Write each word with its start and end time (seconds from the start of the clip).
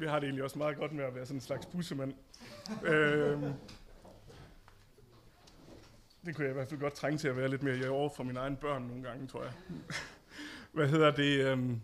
Vi 0.00 0.06
har 0.06 0.18
det 0.18 0.26
egentlig 0.26 0.44
også 0.44 0.58
meget 0.58 0.76
godt 0.76 0.92
med 0.92 1.04
at 1.04 1.14
være 1.14 1.26
sådan 1.26 1.36
en 1.36 1.40
slags 1.40 1.66
bussemand. 1.66 2.14
øh, 2.84 3.42
det 6.26 6.36
kunne 6.36 6.44
jeg 6.44 6.50
i 6.50 6.54
hvert 6.54 6.68
fald 6.68 6.80
godt 6.80 6.94
trænge 6.94 7.18
til 7.18 7.28
at 7.28 7.36
være 7.36 7.48
lidt 7.48 7.62
mere 7.62 7.76
i 7.78 7.84
over 7.84 8.10
for 8.16 8.24
mine 8.24 8.40
egne 8.40 8.56
børn 8.56 8.82
nogle 8.82 9.02
gange, 9.02 9.26
tror 9.26 9.42
jeg. 9.42 9.52
Hvad 10.72 10.88
hedder 10.88 11.10
det? 11.10 11.44
Øhm, 11.46 11.80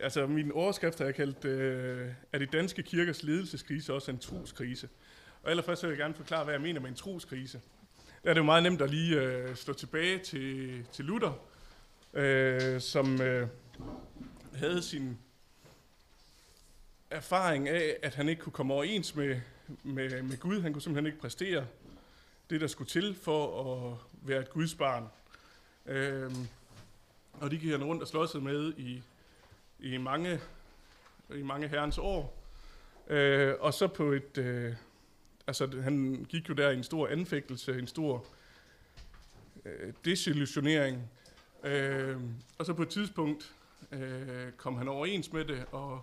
altså, 0.00 0.26
min 0.26 0.52
overskrift 0.52 0.98
har 0.98 1.04
jeg 1.04 1.14
kaldt, 1.14 1.44
øh, 1.44 2.08
er 2.32 2.38
det 2.38 2.52
danske 2.52 2.82
kirkers 2.82 3.22
ledelseskrise 3.22 3.94
også 3.94 4.10
en 4.10 4.18
troskrise? 4.18 4.88
Og 5.42 5.50
allerførst 5.50 5.82
vil 5.82 5.88
jeg 5.88 5.98
gerne 5.98 6.14
forklare, 6.14 6.44
hvad 6.44 6.54
jeg 6.54 6.60
mener 6.60 6.80
med 6.80 6.88
en 6.88 6.94
troskrise. 6.94 7.60
Der 8.24 8.30
er 8.30 8.34
det 8.34 8.40
jo 8.40 8.44
meget 8.44 8.62
nemt 8.62 8.82
at 8.82 8.90
lige 8.90 9.20
øh, 9.20 9.56
stå 9.56 9.72
tilbage 9.72 10.18
til, 10.18 10.86
til 10.92 11.04
Luther, 11.04 11.32
øh, 12.14 12.80
som 12.80 13.20
øh, 13.22 13.48
havde 14.54 14.82
sin 14.82 15.18
erfaring 17.10 17.68
af, 17.68 17.96
at 18.02 18.14
han 18.14 18.28
ikke 18.28 18.42
kunne 18.42 18.52
komme 18.52 18.74
overens 18.74 19.14
med, 19.14 19.40
med, 19.82 20.22
med 20.22 20.38
Gud. 20.38 20.60
Han 20.60 20.72
kunne 20.72 20.82
simpelthen 20.82 21.06
ikke 21.06 21.20
præstere 21.20 21.66
det, 22.50 22.60
der 22.60 22.66
skulle 22.66 22.88
til 22.88 23.14
for 23.14 23.62
at 23.64 23.98
være 24.22 24.40
et 24.40 24.50
Guds 24.50 24.74
barn. 24.74 25.08
Øhm, 25.86 26.48
og 27.32 27.50
det 27.50 27.60
gik 27.60 27.70
han 27.70 27.84
rundt 27.84 28.02
og 28.02 28.08
slåsede 28.08 28.44
med 28.44 28.72
i, 28.76 29.02
i, 29.78 29.96
mange, 29.96 30.40
i 31.34 31.42
mange 31.42 31.68
herrens 31.68 31.98
år. 31.98 32.38
Øh, 33.08 33.54
og 33.60 33.74
så 33.74 33.86
på 33.86 34.12
et... 34.12 34.38
Øh, 34.38 34.74
altså, 35.46 35.80
han 35.82 36.26
gik 36.28 36.48
jo 36.48 36.54
der 36.54 36.70
i 36.70 36.76
en 36.76 36.84
stor 36.84 37.08
anfægtelse, 37.08 37.78
en 37.78 37.86
stor 37.86 38.26
øh, 39.64 39.92
desillusionering. 40.04 41.10
Øh, 41.64 42.16
og 42.58 42.66
så 42.66 42.72
på 42.74 42.82
et 42.82 42.88
tidspunkt 42.88 43.54
øh, 43.92 44.52
kom 44.56 44.76
han 44.76 44.88
overens 44.88 45.32
med 45.32 45.44
det, 45.44 45.64
og 45.72 46.02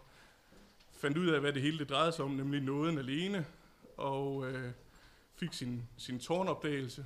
fandt 1.05 1.17
ud 1.17 1.27
af, 1.27 1.41
hvad 1.41 1.53
det 1.53 1.61
hele 1.61 1.79
det 1.79 1.89
drejede 1.89 2.11
sig 2.11 2.25
om, 2.25 2.31
nemlig 2.31 2.61
nåden 2.61 2.97
alene. 2.97 3.45
Og... 3.97 4.51
Øh, 4.51 4.71
fik 5.35 5.53
sin, 5.53 5.83
sin 5.97 6.19
tårnopdagelse. 6.19 7.05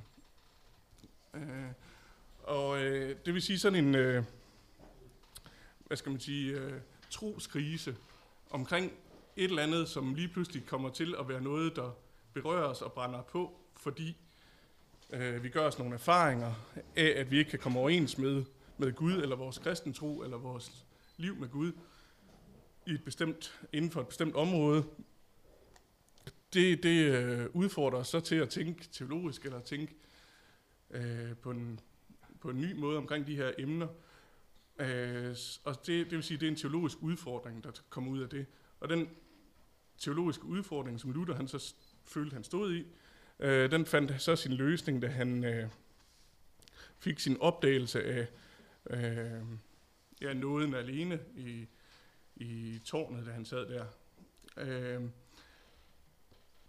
Øh, 1.34 1.42
og 2.42 2.82
øh, 2.82 3.16
det 3.26 3.34
vil 3.34 3.42
sige 3.42 3.58
sådan 3.58 3.84
en, 3.84 3.94
øh, 3.94 4.24
hvad 5.86 5.96
skal 5.96 6.10
man 6.10 6.20
sige, 6.20 6.52
øh, 6.52 6.80
troskrise 7.10 7.96
omkring 8.50 8.92
et 9.36 9.44
eller 9.44 9.62
andet, 9.62 9.88
som 9.88 10.14
lige 10.14 10.28
pludselig 10.28 10.66
kommer 10.66 10.90
til 10.90 11.14
at 11.18 11.28
være 11.28 11.40
noget, 11.40 11.76
der 11.76 11.90
berører 12.32 12.64
os 12.64 12.82
og 12.82 12.92
brænder 12.92 13.22
på, 13.22 13.56
fordi 13.76 14.16
øh, 15.10 15.42
vi 15.42 15.48
gør 15.48 15.66
os 15.66 15.78
nogle 15.78 15.94
erfaringer 15.94 16.54
af, 16.96 17.12
at 17.16 17.30
vi 17.30 17.38
ikke 17.38 17.50
kan 17.50 17.58
komme 17.58 17.78
overens 17.78 18.18
med, 18.18 18.44
med 18.78 18.92
Gud, 18.92 19.12
eller 19.12 19.36
vores 19.36 19.58
kristentro, 19.58 20.22
eller 20.22 20.36
vores 20.36 20.84
liv 21.16 21.36
med 21.36 21.48
Gud, 21.48 21.72
i 22.90 22.94
et 22.94 23.04
bestemt, 23.04 23.60
inden 23.72 23.90
for 23.90 24.00
et 24.00 24.08
bestemt 24.08 24.34
område, 24.34 24.84
det, 26.52 26.82
det 26.82 27.04
øh, 27.04 27.46
udfordrer 27.52 27.98
os 27.98 28.08
så 28.08 28.20
til 28.20 28.36
at 28.36 28.48
tænke 28.48 28.88
teologisk, 28.92 29.44
eller 29.44 29.60
tænke 29.60 29.94
øh, 30.90 31.36
på, 31.36 31.50
en, 31.50 31.80
på 32.40 32.50
en 32.50 32.60
ny 32.60 32.72
måde 32.72 32.98
omkring 32.98 33.26
de 33.26 33.36
her 33.36 33.52
emner. 33.58 33.88
Øh, 34.78 35.36
og 35.64 35.86
det, 35.86 36.06
det 36.06 36.12
vil 36.12 36.22
sige, 36.22 36.38
det 36.38 36.46
er 36.46 36.50
en 36.50 36.56
teologisk 36.56 36.96
udfordring, 37.00 37.64
der 37.64 37.70
kommer 37.88 38.10
ud 38.10 38.20
af 38.20 38.28
det. 38.28 38.46
Og 38.80 38.88
den 38.88 39.08
teologiske 39.98 40.44
udfordring, 40.44 41.00
som 41.00 41.12
Luther 41.12 41.34
han 41.34 41.48
så 41.48 41.74
følte, 42.04 42.34
han 42.34 42.44
stod 42.44 42.74
i, 42.74 42.86
øh, 43.38 43.70
den 43.70 43.86
fandt 43.86 44.22
så 44.22 44.36
sin 44.36 44.52
løsning, 44.52 45.02
da 45.02 45.06
han 45.06 45.44
øh, 45.44 45.68
fik 46.98 47.20
sin 47.20 47.36
opdagelse 47.40 48.04
af 48.04 48.26
øh, 48.90 49.42
ja, 50.20 50.32
nåden 50.32 50.74
alene 50.74 51.20
i, 51.36 51.66
i 52.40 52.80
tårnet, 52.84 53.26
da 53.26 53.30
han 53.30 53.44
sad 53.44 53.66
der. 53.66 53.84
Øh, 54.56 55.02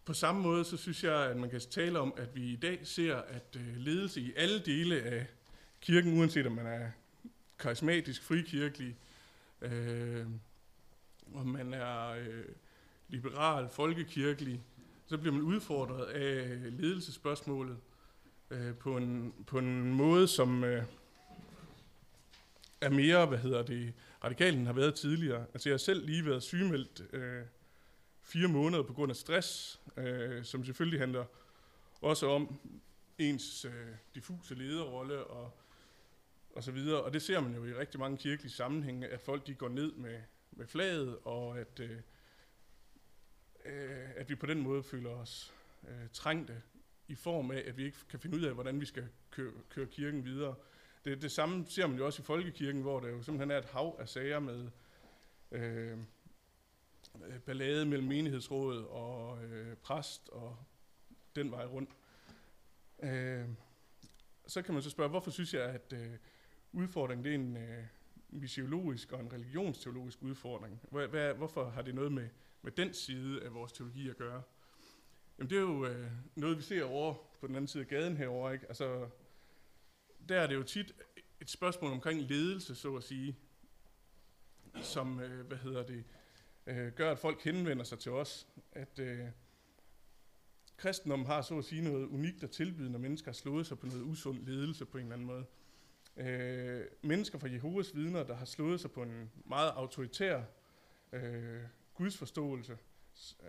på 0.06 0.14
samme 0.14 0.42
måde, 0.42 0.66
så 0.66 0.78
synes 0.78 1.04
jeg, 1.04 1.30
at 1.30 1.38
man 1.38 1.50
kan 1.50 1.60
tale 1.60 2.00
om, 2.00 2.14
at 2.18 2.36
vi 2.36 2.54
i 2.54 2.56
dag 2.56 2.80
ser, 2.88 3.16
at 3.16 3.56
øh, 3.56 3.76
ledelse 3.78 4.22
i 4.22 4.34
alle 4.36 4.60
dele 4.60 5.02
af 5.02 5.28
kirken, 5.82 6.20
uanset 6.20 6.48
om 6.48 6.52
man 6.52 6.66
er 6.66 6.92
karismatisk, 7.60 8.24
frikirkelig, 8.24 8.98
øh, 9.62 10.26
om 11.34 11.48
man 11.48 11.74
er 11.74 12.10
øh, 12.10 12.46
liberal, 13.08 13.70
folkekirkelig, 13.70 14.64
så 15.06 15.18
bliver 15.18 15.34
man 15.34 15.42
udfordret 15.42 16.06
af 16.06 16.60
ledelsespørgsmålet 16.78 17.78
øh, 18.50 18.76
på, 18.76 18.98
en, 18.98 19.34
på 19.48 19.58
en 19.58 19.94
måde, 19.94 20.28
som 20.28 20.64
øh, 20.64 20.84
er 22.82 22.90
mere, 22.90 23.26
hvad 23.26 23.38
hedder 23.38 23.64
det, 23.64 23.94
radikalen 24.24 24.66
har 24.66 24.74
været 24.74 24.96
tidligere. 24.96 25.46
Altså 25.54 25.70
jeg 25.70 25.74
har 25.74 25.78
selv 25.78 26.06
lige 26.06 26.26
været 26.26 26.44
sygemeldt 26.44 27.14
øh, 27.14 27.46
fire 28.22 28.48
måneder 28.48 28.84
på 28.84 28.94
grund 28.94 29.10
af 29.10 29.16
stress, 29.16 29.80
øh, 29.98 30.44
som 30.44 30.66
selvfølgelig 30.66 31.00
handler 31.00 31.26
også 32.02 32.28
om 32.28 32.60
ens 33.18 33.66
øh, 33.66 33.88
diffuse 34.16 34.56
lederrolle 34.56 35.24
og, 35.24 35.52
og 36.56 36.64
så 36.64 36.72
videre. 36.72 37.02
Og 37.02 37.14
det 37.14 37.22
ser 37.22 37.40
man 37.40 37.56
jo 37.56 37.66
i 37.66 37.74
rigtig 37.74 38.00
mange 38.00 38.18
kirkelige 38.18 38.52
sammenhænge, 38.52 39.08
at 39.08 39.22
folk 39.22 39.48
de 39.48 39.54
går 39.54 39.70
ned 39.70 39.92
med, 39.92 40.22
med 40.52 40.68
flaget, 40.68 41.18
og 41.24 41.60
at, 41.60 41.80
øh, 41.80 41.98
øh, 43.66 44.10
at 44.16 44.30
vi 44.30 44.36
på 44.36 44.46
den 44.46 44.62
måde 44.62 44.84
føler 44.84 45.10
os 45.10 45.54
øh, 45.88 46.10
trængte 46.14 46.62
i 47.08 47.16
form 47.16 47.52
af, 47.52 47.64
at 47.68 47.78
vi 47.78 47.86
ikke 47.86 47.98
kan 48.10 48.20
finde 48.20 48.38
ud 48.38 48.44
af, 48.44 48.54
hvordan 48.54 48.82
vi 48.82 48.86
skal 48.86 49.08
køre, 49.32 49.52
køre 49.70 49.86
kirken 49.86 50.26
videre. 50.26 50.56
Det, 51.06 51.22
det 51.22 51.32
samme 51.32 51.66
ser 51.68 51.88
man 51.88 51.98
jo 51.98 52.06
også 52.06 52.22
i 52.22 52.26
folkekirken, 52.26 52.82
hvor 52.82 53.00
der 53.00 53.10
jo 53.10 53.22
simpelthen 53.22 53.52
er 53.52 53.58
et 53.58 53.66
hav 53.66 53.96
af 54.00 54.10
sager 54.10 54.40
med 54.40 54.70
øh, 55.52 55.92
øh 55.92 57.40
ballade 57.46 57.86
mellem 57.86 58.08
menighedsrådet 58.08 58.88
og 58.88 59.44
øh, 59.44 59.76
præst 59.76 60.30
og 60.30 60.58
den 61.36 61.52
vej 61.52 61.66
rundt. 61.66 61.90
Øh, 63.04 63.46
så 64.48 64.62
kan 64.62 64.74
man 64.74 64.84
så 64.84 64.90
spørge, 64.90 65.10
hvorfor 65.10 65.32
synes 65.32 65.54
jeg, 65.54 65.64
at 65.64 65.94
øh, 65.94 66.12
udfordringen 66.72 67.26
det 67.26 67.32
er 67.32 67.36
en 67.36 67.58
øh, 67.58 67.84
missiologisk 68.30 69.12
og 69.12 69.20
en 69.20 69.34
religionsteologisk 69.34 70.22
udfordring? 70.22 70.82
Hvor, 70.90 71.08
hvad, 71.08 71.34
hvorfor 71.34 71.70
har 71.70 71.82
det 71.82 71.96
noget 71.96 72.12
med, 72.12 72.30
med 72.62 72.72
den 72.72 72.94
side 72.94 73.44
af 73.44 73.54
vores 73.54 73.72
teologi 73.72 74.10
at 74.10 74.18
gøre? 74.18 74.42
Jamen 75.38 75.50
det 75.50 75.58
er 75.58 75.62
jo 75.62 75.86
øh, 75.86 76.12
noget, 76.36 76.58
vi 76.58 76.62
ser 76.62 76.84
over 76.84 77.14
på 77.40 77.48
den 77.48 77.56
anden 77.56 77.68
side 77.68 77.84
af 77.84 77.88
gaden 77.88 78.18
herovre. 78.18 78.54
Ikke? 78.54 78.66
Altså, 78.68 79.10
der 80.30 80.40
er 80.40 80.48
det 80.48 80.56
jo 80.56 80.64
tit 80.64 80.94
et 81.42 81.50
spørgsmål 81.50 81.92
omkring 81.92 82.22
ledelse, 82.22 82.76
så 82.76 82.96
at 82.96 83.04
sige, 83.04 83.38
som, 84.82 85.20
øh, 85.20 85.48
hvad 85.48 85.58
hedder 85.58 85.84
det, 85.84 86.04
øh, 86.68 86.92
gør, 86.92 87.12
at 87.12 87.20
folk 87.20 87.44
henvender 87.44 87.84
sig 87.84 88.00
til 88.00 88.12
os. 88.12 88.48
At 88.72 89.00
øh, 89.00 89.28
kristendommen 90.78 91.26
har 91.26 91.42
så 91.42 91.58
at 91.58 91.66
sige 91.66 91.82
noget 91.82 92.08
unikt 92.08 92.44
at 92.44 92.52
tilbyde, 92.52 92.90
når 92.90 93.00
mennesker 93.00 93.32
har 93.32 93.34
slået 93.34 93.68
sig 93.68 93.80
på 93.80 93.86
noget 93.86 94.04
usund 94.04 94.46
ledelse 94.46 94.86
på 94.86 94.98
en 94.98 95.04
eller 95.04 95.14
anden 95.14 95.28
måde. 95.28 95.46
Øh, 96.18 96.86
mennesker 97.02 97.40
fra 97.40 97.52
Jehovas 97.52 97.96
vidner, 97.96 98.24
der 98.24 98.36
har 98.36 98.46
slået 98.46 98.80
sig 98.80 98.92
på 98.92 99.04
en 99.04 99.32
meget 99.46 99.72
autoritær 99.72 100.44
øh, 101.14 101.62
gudsforståelse, 101.94 102.78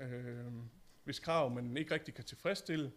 øh, 0.00 0.52
hvis 1.04 1.18
krav 1.18 1.50
man 1.50 1.76
ikke 1.76 1.94
rigtig 1.94 2.14
kan 2.14 2.24
tilfredsstille, 2.24 2.92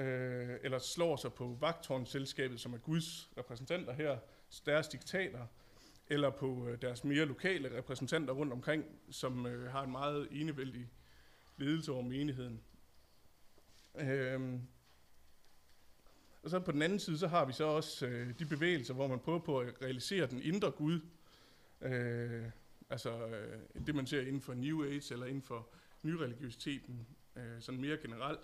øh, 0.00 0.58
eller 0.62 0.78
slår 0.78 1.16
sig 1.16 1.32
på 1.32 1.56
vagtårnselskabet, 1.60 2.60
som 2.60 2.74
er 2.74 2.78
Guds 2.78 3.30
repræsentanter 3.38 3.92
her, 3.92 4.18
deres 4.66 4.88
diktater, 4.88 5.46
eller 6.08 6.30
på 6.30 6.68
øh, 6.68 6.82
deres 6.82 7.04
mere 7.04 7.24
lokale 7.24 7.76
repræsentanter 7.78 8.34
rundt 8.34 8.52
omkring, 8.52 8.84
som 9.10 9.46
øh, 9.46 9.70
har 9.72 9.82
en 9.82 9.90
meget 9.90 10.28
enevældig 10.30 10.90
ledelse 11.56 11.92
over 11.92 12.02
menigheden. 12.02 12.60
Øh, 13.94 14.60
og 16.42 16.50
så 16.50 16.60
på 16.60 16.72
den 16.72 16.82
anden 16.82 16.98
side, 16.98 17.18
så 17.18 17.28
har 17.28 17.44
vi 17.44 17.52
så 17.52 17.64
også 17.64 18.06
øh, 18.06 18.38
de 18.38 18.46
bevægelser, 18.46 18.94
hvor 18.94 19.06
man 19.06 19.18
prøver 19.18 19.38
på 19.38 19.58
at 19.60 19.82
realisere 19.82 20.26
den 20.26 20.42
indre 20.42 20.70
Gud. 20.70 21.00
Øh, 21.80 22.44
altså 22.90 23.26
øh, 23.26 23.86
det, 23.86 23.94
man 23.94 24.06
ser 24.06 24.20
inden 24.20 24.40
for 24.40 24.54
New 24.54 24.84
Age 24.84 25.12
eller 25.12 25.26
inden 25.26 25.42
for 25.42 25.68
nyreligiositeten, 26.02 27.06
øh, 27.36 27.60
sådan 27.60 27.80
mere 27.80 27.96
generelt. 27.96 28.40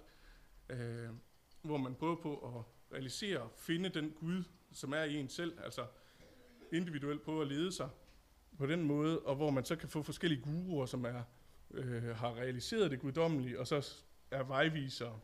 Øh, 0.71 1.09
hvor 1.67 1.77
man 1.77 1.95
prøver 1.95 2.17
på 2.17 2.37
at 2.37 2.65
realisere, 2.93 3.49
finde 3.57 3.89
den 3.89 4.11
Gud, 4.11 4.45
som 4.73 4.93
er 4.93 5.03
i 5.03 5.17
en 5.17 5.29
selv. 5.29 5.59
Altså 5.65 5.87
individuelt 6.73 7.23
på 7.23 7.41
at 7.41 7.49
lede 7.49 7.73
sig 7.73 7.89
på 8.59 8.67
den 8.67 8.83
måde, 8.83 9.21
og 9.21 9.37
hvor 9.37 9.51
man 9.51 9.65
så 9.65 9.77
kan 9.77 9.89
få 9.89 10.03
forskellige 10.03 10.43
guruer, 10.43 10.87
som 10.87 11.05
er, 11.05 11.23
øh, 11.71 12.17
har 12.17 12.35
realiseret 12.35 12.91
det 12.91 13.01
guddommelige, 13.01 13.61
og 13.61 13.67
så 13.67 13.95
er 14.31 14.43
vejvisere. 14.43 15.21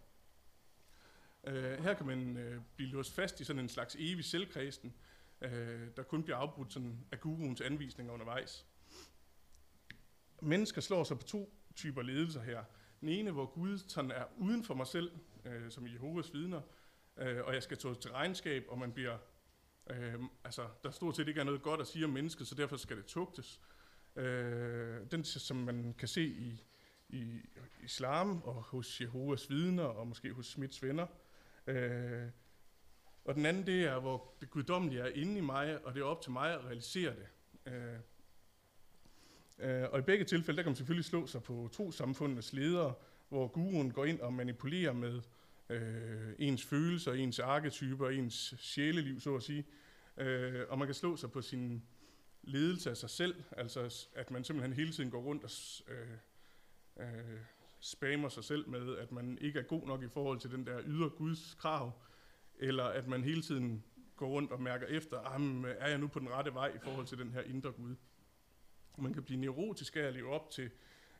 Øh, 1.46 1.84
her 1.84 1.94
kan 1.94 2.06
man 2.06 2.36
øh, 2.36 2.60
blive 2.76 2.90
låst 2.90 3.14
fast 3.14 3.40
i 3.40 3.44
sådan 3.44 3.62
en 3.62 3.68
slags 3.68 3.96
evig 3.98 4.24
selvkredsen, 4.24 4.94
øh, 5.40 5.88
der 5.96 6.02
kun 6.02 6.22
bliver 6.22 6.36
afbrudt 6.36 6.72
sådan 6.72 7.04
af 7.12 7.20
guruens 7.20 7.60
anvisninger 7.60 8.12
undervejs. 8.12 8.66
Mennesker 10.42 10.80
slår 10.80 11.04
sig 11.04 11.18
på 11.18 11.24
to 11.24 11.54
typer 11.74 12.02
ledelser 12.02 12.42
her. 12.42 12.64
Den 13.00 13.08
ene, 13.08 13.30
hvor 13.30 13.46
Gud 13.46 13.78
sådan 13.78 14.10
er 14.10 14.24
uden 14.38 14.64
for 14.64 14.74
mig 14.74 14.86
selv, 14.86 15.10
øh, 15.44 15.70
som 15.70 15.86
Jehovas 15.86 16.34
vidner, 16.34 16.60
øh, 17.16 17.44
og 17.44 17.54
jeg 17.54 17.62
skal 17.62 17.76
tage 17.76 17.94
til 17.94 18.10
regnskab, 18.10 18.64
og 18.68 18.78
man 18.78 18.92
bliver 18.92 19.18
Øh, 19.90 20.14
altså, 20.44 20.66
der 20.84 20.90
stort 20.90 21.16
set 21.16 21.28
ikke 21.28 21.40
er 21.40 21.44
noget 21.44 21.62
godt 21.62 21.80
at 21.80 21.86
sige 21.86 22.04
om 22.04 22.10
mennesket, 22.10 22.46
så 22.46 22.54
derfor 22.54 22.76
skal 22.76 22.96
det 22.96 23.06
tugtes. 23.06 23.60
Øh, 24.16 25.10
den, 25.10 25.24
som 25.24 25.56
man 25.56 25.94
kan 25.98 26.08
se 26.08 26.22
i, 26.22 26.62
i 27.08 27.40
islam 27.82 28.42
og 28.42 28.54
hos 28.54 29.00
Jehovas 29.00 29.50
vidner 29.50 29.84
og 29.84 30.06
måske 30.06 30.32
hos 30.32 30.46
Smiths 30.46 30.82
venner. 30.82 31.06
Øh, 31.66 32.28
og 33.24 33.34
den 33.34 33.46
anden, 33.46 33.66
det 33.66 33.84
er, 33.84 33.98
hvor 33.98 34.34
det 34.40 34.50
guddommelige 34.50 35.02
er 35.02 35.08
inde 35.14 35.38
i 35.38 35.40
mig, 35.40 35.86
og 35.86 35.94
det 35.94 36.00
er 36.00 36.04
op 36.04 36.20
til 36.22 36.32
mig 36.32 36.52
at 36.52 36.64
realisere 36.64 37.14
det. 37.14 37.28
Øh, 37.72 37.98
øh, 39.58 39.88
og 39.90 39.98
i 39.98 40.02
begge 40.02 40.24
tilfælde, 40.24 40.56
der 40.56 40.62
kan 40.62 40.70
man 40.70 40.76
selvfølgelig 40.76 41.04
slå 41.04 41.26
sig 41.26 41.42
på 41.42 41.68
to 41.72 41.92
samfundets 41.92 42.52
ledere, 42.52 42.94
hvor 43.32 43.48
guruen 43.48 43.92
går 43.92 44.04
ind 44.04 44.20
og 44.20 44.32
manipulerer 44.32 44.92
med 44.92 45.22
øh, 45.68 46.34
ens 46.38 46.64
følelser, 46.64 47.12
ens 47.12 47.38
arketyper, 47.38 48.08
ens 48.08 48.54
sjæleliv, 48.58 49.20
så 49.20 49.36
at 49.36 49.42
sige. 49.42 49.64
Øh, 50.16 50.64
og 50.68 50.78
man 50.78 50.88
kan 50.88 50.94
slå 50.94 51.16
sig 51.16 51.32
på 51.32 51.42
sin 51.42 51.82
ledelse 52.42 52.90
af 52.90 52.96
sig 52.96 53.10
selv, 53.10 53.42
altså 53.50 54.06
at 54.14 54.30
man 54.30 54.44
simpelthen 54.44 54.72
hele 54.72 54.92
tiden 54.92 55.10
går 55.10 55.20
rundt 55.20 55.44
og 55.44 55.50
øh, 55.88 57.06
øh, 57.06 57.38
spammer 57.80 58.28
sig 58.28 58.44
selv 58.44 58.68
med, 58.68 58.96
at 58.96 59.12
man 59.12 59.38
ikke 59.40 59.58
er 59.58 59.62
god 59.62 59.86
nok 59.86 60.02
i 60.02 60.08
forhold 60.08 60.40
til 60.40 60.50
den 60.50 60.66
der 60.66 60.80
ydre 60.86 61.10
Guds 61.10 61.56
krav, 61.60 61.92
eller 62.58 62.84
at 62.84 63.08
man 63.08 63.24
hele 63.24 63.42
tiden 63.42 63.84
går 64.16 64.28
rundt 64.28 64.50
og 64.50 64.62
mærker 64.62 64.86
efter, 64.86 65.20
er 65.78 65.88
jeg 65.88 65.98
nu 65.98 66.06
på 66.06 66.18
den 66.18 66.30
rette 66.30 66.54
vej 66.54 66.68
i 66.68 66.78
forhold 66.82 67.06
til 67.06 67.18
den 67.18 67.32
her 67.32 67.42
indre 67.42 67.72
Gud. 67.72 67.96
Man 68.98 69.14
kan 69.14 69.22
blive 69.22 69.40
neurotisk 69.40 69.96
af 69.96 70.00
at 70.00 70.12
leve 70.12 70.30
op 70.30 70.50
til 70.50 70.70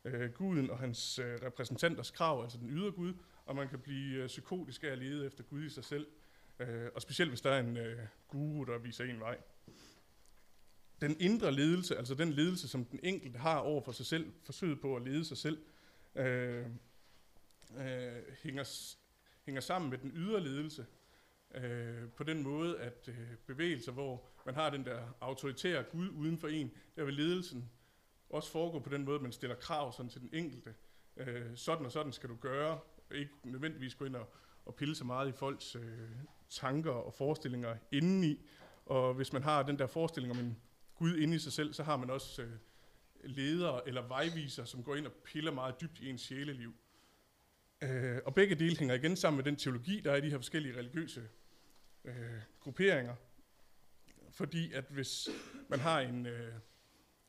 øh, 0.04 0.32
guden 0.32 0.70
og 0.70 0.78
hans 0.78 1.19
øh, 1.19 1.38
repræsentanters 1.43 2.10
krav, 2.10 2.43
altså 2.43 2.58
den 2.58 2.70
ydre 2.70 2.90
Gud, 2.90 3.14
og 3.44 3.56
man 3.56 3.69
kan 3.69 3.78
blive 3.78 4.22
øh, 4.22 4.26
psykotisk 4.26 4.82
af 4.84 4.88
at 4.88 4.99
lede 4.99 5.26
efter 5.26 5.44
Gud 5.44 5.64
i 5.64 5.70
sig 5.70 5.84
selv, 5.84 6.06
øh, 6.58 6.90
og 6.94 7.02
specielt 7.02 7.31
hvis 7.31 7.40
der 7.40 7.50
er 7.50 7.60
en 7.60 7.76
øh, 7.76 7.99
guru, 8.28 8.64
der 8.64 8.78
viser 8.78 9.04
en 9.04 9.20
vej. 9.20 9.38
Den 11.00 11.16
indre 11.20 11.52
ledelse, 11.52 11.96
altså 11.96 12.14
den 12.14 12.32
ledelse, 12.32 12.69
som 12.69 12.84
den 12.84 13.00
enkelte 13.02 13.38
har 13.38 13.58
over 13.58 13.81
for 13.81 13.93
sig 13.93 14.06
selv, 14.06 14.32
forsøget 14.44 14.81
på 14.81 14.96
at 14.96 15.02
lede 15.02 15.25
sig 15.25 15.37
selv, 15.37 15.58
øh, 16.14 16.66
øh, 17.78 18.22
hænger, 18.43 18.94
hænger 19.44 19.60
sammen 19.60 19.90
med 19.90 19.99
den 19.99 20.12
ydre 20.14 20.40
ledelse, 20.40 20.87
øh, 21.54 22.08
på 22.16 22.25
den 22.25 22.43
måde, 22.43 22.78
at 22.78 23.08
øh, 23.08 23.37
bevægelser, 23.46 23.93
hvor 23.93 24.25
man 24.46 24.54
har 24.54 24.70
den 24.70 24.84
der 24.84 25.16
autoritære 25.20 25.82
Gud 25.82 26.08
uden 26.08 26.38
for 26.38 26.49
en, 26.49 26.70
der 26.96 27.04
vil 27.04 27.14
ledelsen 27.14 27.70
også 28.32 28.50
foregå 28.50 28.79
på 28.79 28.90
den 28.90 29.05
måde, 29.05 29.17
at 29.17 29.23
man 29.23 29.32
stiller 29.32 29.56
krav 29.56 29.93
sådan 29.93 30.11
til 30.11 30.20
den 30.20 30.31
enkelte. 30.32 30.75
Øh, 31.17 31.56
sådan 31.56 31.87
og 31.87 31.93
sådan 31.93 32.12
skal 32.12 32.29
du 32.29 32.37
gøre, 32.37 32.79
ikke 33.14 33.32
nødvendigvis 33.44 33.94
gå 33.94 34.05
ind 34.05 34.17
og, 34.17 34.32
og 34.64 34.75
pille 34.75 34.94
så 34.94 35.05
meget 35.05 35.29
i 35.29 35.32
folks 35.32 35.76
øh, 35.76 36.11
tanker 36.50 36.90
og 36.90 37.14
forestillinger 37.14 37.76
indeni. 37.93 38.49
Og 38.87 39.14
hvis 39.14 39.32
man 39.32 39.43
har 39.43 39.62
den 39.62 39.79
der 39.79 39.87
forestilling 39.87 40.32
om 40.32 40.44
en 40.44 40.58
Gud 40.94 41.17
inde 41.17 41.37
i 41.37 41.38
sig 41.38 41.52
selv, 41.52 41.73
så 41.73 41.82
har 41.82 41.96
man 41.96 42.11
også 42.11 42.43
øh, 42.43 42.50
ledere 43.25 43.88
eller 43.88 44.08
vejviser, 44.08 44.64
som 44.64 44.82
går 44.82 44.96
ind 44.96 45.06
og 45.06 45.12
piller 45.12 45.52
meget 45.52 45.81
dybt 45.81 46.00
i 46.00 46.11
ens 46.11 46.20
sjæleliv. 46.20 46.75
Øh, 47.82 48.19
og 48.25 48.35
begge 48.35 48.55
dele 48.55 48.78
hænger 48.78 48.94
igen 48.94 49.17
sammen 49.17 49.37
med 49.37 49.44
den 49.44 49.56
teologi, 49.56 50.00
der 50.00 50.12
er 50.12 50.17
i 50.17 50.20
de 50.20 50.31
her 50.31 50.38
forskellige 50.38 50.78
religiøse 50.78 51.28
øh, 52.05 52.14
grupperinger. 52.61 53.14
Fordi 54.31 54.73
at 54.73 54.85
hvis 54.90 55.28
man 55.69 55.81
har 55.81 56.00
en, 56.00 56.26
øh, 56.26 56.55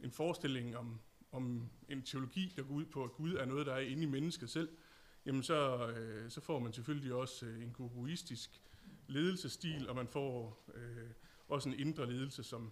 en 0.03 0.11
forestilling 0.11 0.77
om, 0.77 0.99
om 1.31 1.69
en 1.89 2.01
teologi, 2.01 2.53
der 2.55 2.63
går 2.63 2.73
ud 2.73 2.85
på, 2.85 3.03
at 3.03 3.11
Gud 3.11 3.33
er 3.33 3.45
noget, 3.45 3.65
der 3.65 3.73
er 3.73 3.79
inde 3.79 4.03
i 4.03 4.05
mennesket 4.05 4.49
selv, 4.49 4.69
jamen 5.25 5.43
så, 5.43 5.87
øh, 5.87 6.29
så 6.29 6.41
får 6.41 6.59
man 6.59 6.73
selvfølgelig 6.73 7.13
også 7.13 7.45
øh, 7.45 7.63
en 7.63 7.71
guruistisk 7.71 8.61
ledelsesstil, 9.07 9.89
og 9.89 9.95
man 9.95 10.07
får 10.07 10.63
øh, 10.75 11.09
også 11.47 11.69
en 11.69 11.79
indre 11.79 12.11
ledelse, 12.11 12.43
som 12.43 12.71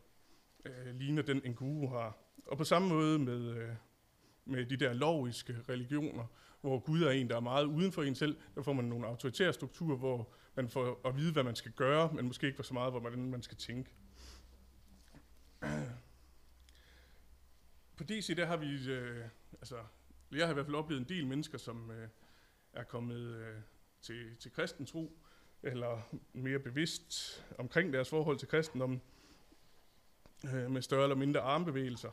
øh, 0.65 0.95
ligner 0.95 1.21
den, 1.21 1.41
en 1.45 1.53
guru 1.53 1.87
har. 1.87 2.17
Og 2.45 2.57
på 2.57 2.63
samme 2.63 2.89
måde 2.89 3.19
med, 3.19 3.57
øh, 3.57 3.69
med 4.45 4.65
de 4.65 4.77
der 4.77 4.93
loviske 4.93 5.57
religioner, 5.69 6.25
hvor 6.61 6.79
Gud 6.79 7.01
er 7.01 7.11
en, 7.11 7.29
der 7.29 7.35
er 7.35 7.39
meget 7.39 7.65
uden 7.65 7.91
for 7.91 8.03
en 8.03 8.15
selv, 8.15 8.37
der 8.55 8.61
får 8.61 8.73
man 8.73 8.85
nogle 8.85 9.07
autoritære 9.07 9.53
strukturer, 9.53 9.97
hvor 9.97 10.33
man 10.55 10.69
får 10.69 11.01
at 11.05 11.17
vide, 11.17 11.33
hvad 11.33 11.43
man 11.43 11.55
skal 11.55 11.71
gøre, 11.71 12.13
men 12.13 12.25
måske 12.25 12.47
ikke 12.47 12.55
for 12.55 12.63
så 12.63 12.73
meget, 12.73 12.91
hvordan 12.91 13.31
man 13.31 13.41
skal 13.41 13.57
tænke. 13.57 13.91
På 18.01 18.05
DC, 18.07 18.35
der 18.35 18.45
har 18.45 18.57
vi, 18.57 18.91
øh, 18.91 19.25
altså, 19.53 19.75
jeg 20.31 20.45
har 20.45 20.51
i 20.51 20.53
hvert 20.53 20.65
fald 20.65 20.75
oplevet 20.75 21.01
en 21.01 21.09
del 21.09 21.27
mennesker, 21.27 21.57
som 21.57 21.91
øh, 21.91 22.07
er 22.73 22.83
kommet 22.83 23.19
øh, 23.19 23.55
til, 24.01 24.35
til 24.39 24.51
kristen 24.51 24.85
tro, 24.85 25.17
eller 25.63 26.01
mere 26.33 26.59
bevidst 26.59 27.43
omkring 27.57 27.93
deres 27.93 28.09
forhold 28.09 28.37
til 28.37 28.47
kristendommen, 28.47 29.01
øh, 30.53 30.71
med 30.71 30.81
større 30.81 31.03
eller 31.03 31.15
mindre 31.15 31.39
armbevægelser. 31.39 32.09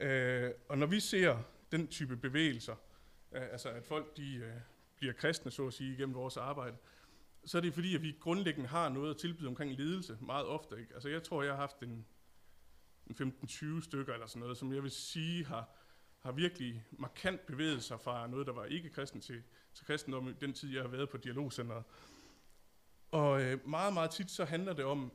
Øh, 0.00 0.50
og 0.68 0.78
når 0.78 0.86
vi 0.86 1.00
ser 1.00 1.42
den 1.72 1.88
type 1.88 2.16
bevægelser, 2.16 2.76
øh, 3.32 3.42
altså 3.52 3.68
at 3.68 3.84
folk 3.84 4.16
de, 4.16 4.34
øh, 4.34 4.54
bliver 4.96 5.12
kristne, 5.12 5.50
så 5.50 5.66
at 5.66 5.72
sige, 5.72 5.92
igennem 5.92 6.14
vores 6.14 6.36
arbejde, 6.36 6.76
så 7.44 7.58
er 7.58 7.62
det 7.62 7.74
fordi, 7.74 7.94
at 7.94 8.02
vi 8.02 8.16
grundlæggende 8.20 8.68
har 8.68 8.88
noget 8.88 9.10
at 9.10 9.16
tilbyde 9.16 9.48
omkring 9.48 9.72
ledelse 9.72 10.18
meget 10.20 10.46
ofte. 10.46 10.80
Ikke? 10.80 10.94
Altså 10.94 11.08
jeg 11.08 11.22
tror, 11.22 11.42
jeg 11.42 11.52
har 11.52 11.60
haft 11.60 11.80
en, 11.80 11.88
en 11.90 12.06
15-20 13.10 13.82
stykker 13.82 14.12
eller 14.12 14.26
sådan 14.26 14.40
noget, 14.40 14.56
som 14.56 14.72
jeg 14.72 14.82
vil 14.82 14.90
sige 14.90 15.44
har, 15.44 15.68
har 16.18 16.32
virkelig 16.32 16.84
markant 16.90 17.46
bevæget 17.46 17.82
sig 17.82 18.00
fra 18.00 18.26
noget, 18.26 18.46
der 18.46 18.52
var 18.52 18.64
ikke 18.64 18.90
kristen 18.90 19.20
til, 19.20 19.42
til 19.74 19.86
kristendom 19.86 20.28
i 20.28 20.32
den 20.32 20.52
tid, 20.52 20.72
jeg 20.72 20.82
har 20.82 20.88
været 20.88 21.10
på 21.10 21.16
dialogcenteret. 21.16 21.84
Og 23.10 23.42
øh, 23.42 23.68
meget, 23.68 23.94
meget 23.94 24.10
tit 24.10 24.30
så 24.30 24.44
handler 24.44 24.72
det 24.72 24.84
om, 24.84 25.12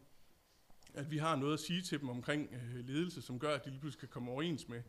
at 0.93 1.11
vi 1.11 1.17
har 1.17 1.35
noget 1.35 1.53
at 1.53 1.59
sige 1.59 1.81
til 1.81 1.99
dem 1.99 2.09
omkring 2.09 2.49
øh, 2.53 2.85
ledelse, 2.85 3.21
som 3.21 3.39
gør, 3.39 3.55
at 3.55 3.65
de 3.65 3.69
lige 3.69 3.79
pludselig 3.79 3.99
kan 3.99 4.09
komme 4.09 4.31
overens 4.31 4.67
med, 4.67 4.83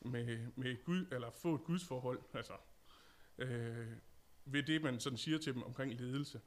med, 0.00 0.46
med 0.56 0.84
Gud, 0.84 1.06
eller 1.12 1.30
få 1.30 1.54
et 1.54 1.64
gudsforhold, 1.64 2.20
altså 2.34 2.52
øh, 3.38 3.86
ved 4.44 4.62
det, 4.62 4.82
man 4.82 5.00
sådan 5.00 5.18
siger 5.18 5.38
til 5.38 5.54
dem 5.54 5.62
omkring 5.62 6.00
ledelse. 6.00 6.40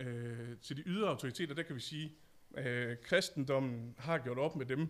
Øh, 0.00 0.58
til 0.62 0.76
de 0.76 0.82
ydre 0.82 1.08
autoriteter, 1.08 1.54
der 1.54 1.62
kan 1.62 1.76
vi 1.76 1.80
sige, 1.80 2.12
øh, 2.56 2.96
kristendommen 3.02 3.94
har 3.98 4.18
gjort 4.18 4.38
op 4.38 4.56
med 4.56 4.66
dem. 4.66 4.88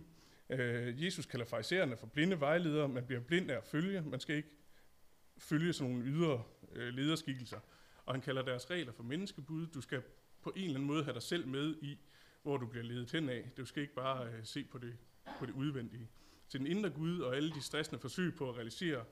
Øh, 0.53 1.05
Jesus 1.05 1.27
kalder 1.27 1.47
farisæerne 1.47 1.97
for 1.97 2.07
blinde 2.07 2.41
vejledere. 2.41 2.89
Man 2.89 3.07
bliver 3.07 3.21
blind 3.21 3.51
af 3.51 3.57
at 3.57 3.65
følge. 3.65 4.03
Man 4.03 4.21
skal 4.21 4.37
ikke 4.37 4.49
følge 5.39 5.73
sådan 5.73 5.93
nogle 5.93 6.07
ydre 6.07 6.43
øh, 6.73 6.95
lederskikkelser. 6.95 7.61
Og 8.07 8.15
han 8.15 8.21
kalder 8.21 8.43
deres 8.43 8.71
regler 8.71 8.93
for 8.93 9.03
menneskebud. 9.03 9.67
Du 9.67 9.81
skal 9.81 10.03
på 10.43 10.53
en 10.57 10.65
eller 10.65 10.75
anden 10.75 10.87
måde 10.87 11.05
have 11.05 11.15
dig 11.15 11.23
selv 11.23 11.47
med 11.47 11.75
i, 11.83 11.99
hvor 12.43 12.57
du 12.57 12.67
bliver 12.67 12.85
ledet 12.85 13.13
hen 13.13 13.29
af. 13.29 13.51
Du 13.57 13.65
skal 13.65 13.83
ikke 13.83 13.95
bare 13.95 14.27
øh, 14.27 14.45
se 14.45 14.65
på 14.65 14.79
det, 14.79 14.97
på 15.39 15.47
det 15.47 15.53
udvendige. 15.53 16.09
Til 16.49 16.61
den 16.61 16.67
indre 16.67 16.91
Gud 16.91 17.21
og 17.21 17.37
alle 17.37 17.51
de 17.51 17.63
stressende 17.63 18.01
forsøg 18.01 18.35
på 18.35 18.49
at 18.49 18.57
realisere 18.57 19.05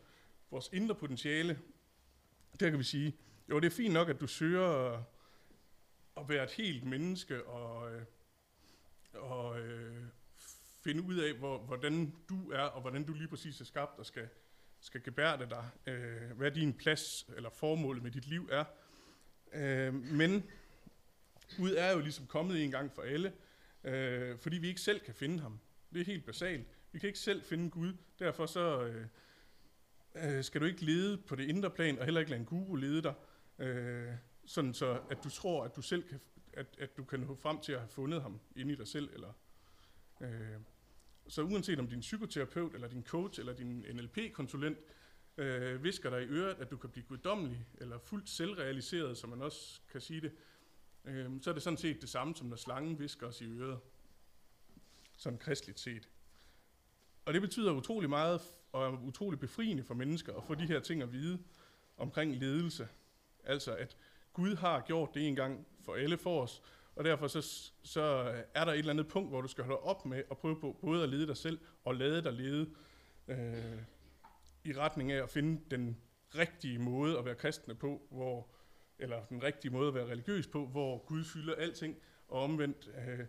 vores 0.51 0.71
indre 0.73 0.95
potentiale, 0.95 1.59
der 2.61 2.71
kan 2.71 2.79
vi 2.79 2.85
sige, 2.85 3.17
jo, 3.51 3.61
det 3.61 3.67
er 3.67 3.77
fint 3.77 3.95
nok, 3.95 4.09
at 4.09 4.21
du 4.21 4.27
søger 4.27 4.93
at 6.17 6.29
være 6.29 6.45
et 6.45 6.51
helt 6.51 6.85
menneske 6.85 7.45
og, 7.45 7.95
øh, 7.95 8.03
og 9.15 9.61
øh, 9.61 10.05
finde 10.85 11.03
ud 11.03 11.17
af, 11.17 11.35
hvor, 11.35 11.59
hvordan 11.59 12.15
du 12.29 12.51
er, 12.51 12.63
og 12.63 12.81
hvordan 12.81 13.05
du 13.05 13.13
lige 13.13 13.29
præcis 13.29 13.61
er 13.61 13.65
skabt 13.65 13.99
og 13.99 14.07
skal, 14.07 14.29
skal 14.81 15.03
gebærde 15.03 15.47
dig, 15.51 15.93
øh, 15.93 16.31
hvad 16.37 16.51
din 16.51 16.73
plads 16.73 17.27
eller 17.37 17.51
formål 17.51 18.03
med 18.03 18.11
dit 18.11 18.27
liv 18.27 18.49
er. 18.53 18.65
Øh, 19.53 19.95
men 19.95 20.45
Gud 21.57 21.75
er 21.79 21.93
jo 21.93 21.99
ligesom 21.99 22.27
kommet 22.27 22.65
en 22.65 22.71
gang 22.71 22.93
for 22.93 23.03
alle, 23.03 23.33
øh, 23.85 24.39
fordi 24.39 24.59
vi 24.59 24.69
ikke 24.69 24.81
selv 24.81 25.01
kan 25.01 25.15
finde 25.15 25.41
ham. 25.41 25.61
Det 25.93 26.01
er 26.01 26.05
helt 26.05 26.27
basalt. 26.27 26.67
Vi 26.93 26.99
kan 26.99 27.07
ikke 27.07 27.19
selv 27.19 27.43
finde 27.43 27.71
Gud, 27.71 27.93
derfor 28.19 28.47
så 28.47 28.83
øh, 28.85 29.07
øh, 30.15 30.45
skal 30.45 30.61
du 30.61 30.67
ikke 30.67 30.85
lede 30.85 31.19
på 31.19 31.37
det 31.37 31.49
indre 31.49 31.71
plan, 31.71 31.99
og 31.99 32.05
heller 32.05 32.21
ikke 32.21 32.31
lade 32.31 32.41
en 32.41 32.47
guru 32.47 32.75
lede 32.75 33.03
dig, 33.03 33.15
øh, 33.59 34.13
sådan 34.47 34.75
så 34.75 35.01
at 35.11 35.19
du 35.25 35.31
tror, 35.31 35.65
at 35.65 35.77
du 35.77 35.83
selv 35.83 36.03
kan, 36.03 36.21
at, 36.53 36.67
at 36.79 36.97
du 36.97 37.05
kan 37.05 37.21
nå 37.21 37.35
frem 37.35 37.61
til 37.61 37.73
at 37.73 37.79
have 37.79 37.89
fundet 37.89 38.23
ham 38.23 38.41
inde 38.57 38.73
i 38.73 38.77
dig 38.77 38.89
selv, 38.89 39.11
eller 39.15 39.33
øh, 40.21 40.61
så 41.29 41.43
uanset 41.43 41.79
om 41.79 41.89
din 41.89 42.01
psykoterapeut, 42.01 42.75
eller 42.75 42.89
din 42.89 43.05
coach, 43.05 43.41
eller 43.41 43.53
din 43.53 43.85
NLP-konsulent, 43.95 44.79
øh, 45.37 45.85
visker 45.85 46.11
dig 46.11 46.23
i 46.23 46.27
øret, 46.27 46.55
at 46.55 46.71
du 46.71 46.77
kan 46.77 46.91
blive 46.91 47.05
guddommelig, 47.05 47.67
eller 47.79 47.99
fuldt 47.99 48.29
selvrealiseret, 48.29 49.19
som 49.19 49.31
man 49.31 49.43
også 49.43 49.81
kan 49.93 50.01
sige 50.01 50.21
det, 50.21 50.33
øh, 51.05 51.31
så 51.43 51.51
er 51.51 51.55
det 51.55 51.63
sådan 51.63 51.77
set 51.77 52.01
det 52.01 52.09
samme, 52.09 52.37
som 52.37 52.47
når 52.47 52.57
slangen 52.57 52.99
visker 52.99 53.27
os 53.27 53.41
i 53.41 53.45
øret. 53.45 53.81
Sådan 55.17 55.39
kristligt 55.39 55.81
set. 55.81 56.09
Og 57.25 57.35
det 57.35 57.43
betyder 57.43 57.73
utrolig 57.73 58.09
meget, 58.09 58.41
og 58.73 58.87
er 58.87 58.99
utrolig 58.99 59.41
befriende 59.41 59.85
for 59.85 59.95
mennesker 59.95 60.35
at 60.35 60.45
få 60.45 60.55
de 60.55 60.67
her 60.67 60.81
ting 60.81 61.03
at 61.03 61.13
vide 61.13 61.39
omkring 61.97 62.37
ledelse. 62.37 62.89
Altså 63.45 63.77
at 63.77 63.97
Gud 64.33 64.57
har 64.57 64.81
gjort 64.81 65.15
det 65.15 65.29
en 65.29 65.37
gang 65.37 65.67
for 65.85 65.95
alle 65.95 66.19
for 66.19 66.43
os, 66.43 66.63
og 67.01 67.05
derfor 67.05 67.27
så, 67.27 67.71
så 67.83 68.03
er 68.55 68.65
der 68.65 68.73
et 68.73 68.79
eller 68.79 68.93
andet 68.93 69.09
punkt, 69.09 69.31
hvor 69.31 69.41
du 69.41 69.49
skal 69.49 69.65
holde 69.65 69.81
op 69.81 70.07
med 70.07 70.23
at 70.31 70.39
prøve 70.39 70.61
på 70.61 70.77
både 70.81 71.03
at 71.03 71.09
lede 71.09 71.27
dig 71.27 71.37
selv 71.37 71.59
og 71.85 71.95
lade 71.95 72.23
dig 72.23 72.33
lede 72.33 72.71
øh, 73.29 73.83
i 74.65 74.73
retning 74.73 75.13
af 75.13 75.23
at 75.23 75.31
finde 75.31 75.61
den 75.71 75.97
rigtige 76.35 76.79
måde 76.79 77.19
at 77.19 77.25
være 77.25 77.35
kristne 77.35 77.75
på, 77.75 78.03
hvor, 78.11 78.49
eller 78.99 79.25
den 79.25 79.43
rigtige 79.43 79.73
måde 79.73 79.89
at 79.89 79.95
være 79.95 80.07
religiøs 80.07 80.47
på, 80.47 80.67
hvor 80.67 81.05
Gud 81.07 81.25
fylder 81.25 81.55
alting, 81.55 81.97
og 82.29 82.43
omvendt, 82.43 82.91
øh, 82.99 83.27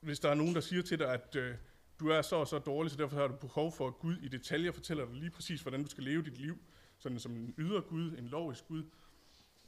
hvis 0.00 0.20
der 0.20 0.30
er 0.30 0.34
nogen, 0.34 0.54
der 0.54 0.60
siger 0.60 0.82
til 0.82 0.98
dig, 0.98 1.12
at 1.12 1.36
øh, 1.36 1.54
du 2.00 2.08
er 2.08 2.22
så 2.22 2.36
og 2.36 2.46
så 2.46 2.58
dårlig, 2.58 2.90
så 2.90 2.96
derfor 2.96 3.16
har 3.16 3.26
du 3.26 3.36
behov 3.36 3.72
for, 3.72 3.86
at 3.86 3.98
Gud 3.98 4.16
i 4.16 4.28
detaljer 4.28 4.72
fortæller 4.72 5.04
dig 5.04 5.14
lige 5.14 5.30
præcis, 5.30 5.62
hvordan 5.62 5.82
du 5.82 5.90
skal 5.90 6.04
leve 6.04 6.22
dit 6.22 6.38
liv, 6.38 6.58
sådan 6.98 7.18
som 7.18 7.36
en 7.36 7.54
ydre 7.58 7.80
Gud, 7.80 8.12
en 8.18 8.28
lovisk 8.28 8.68
Gud, 8.68 8.84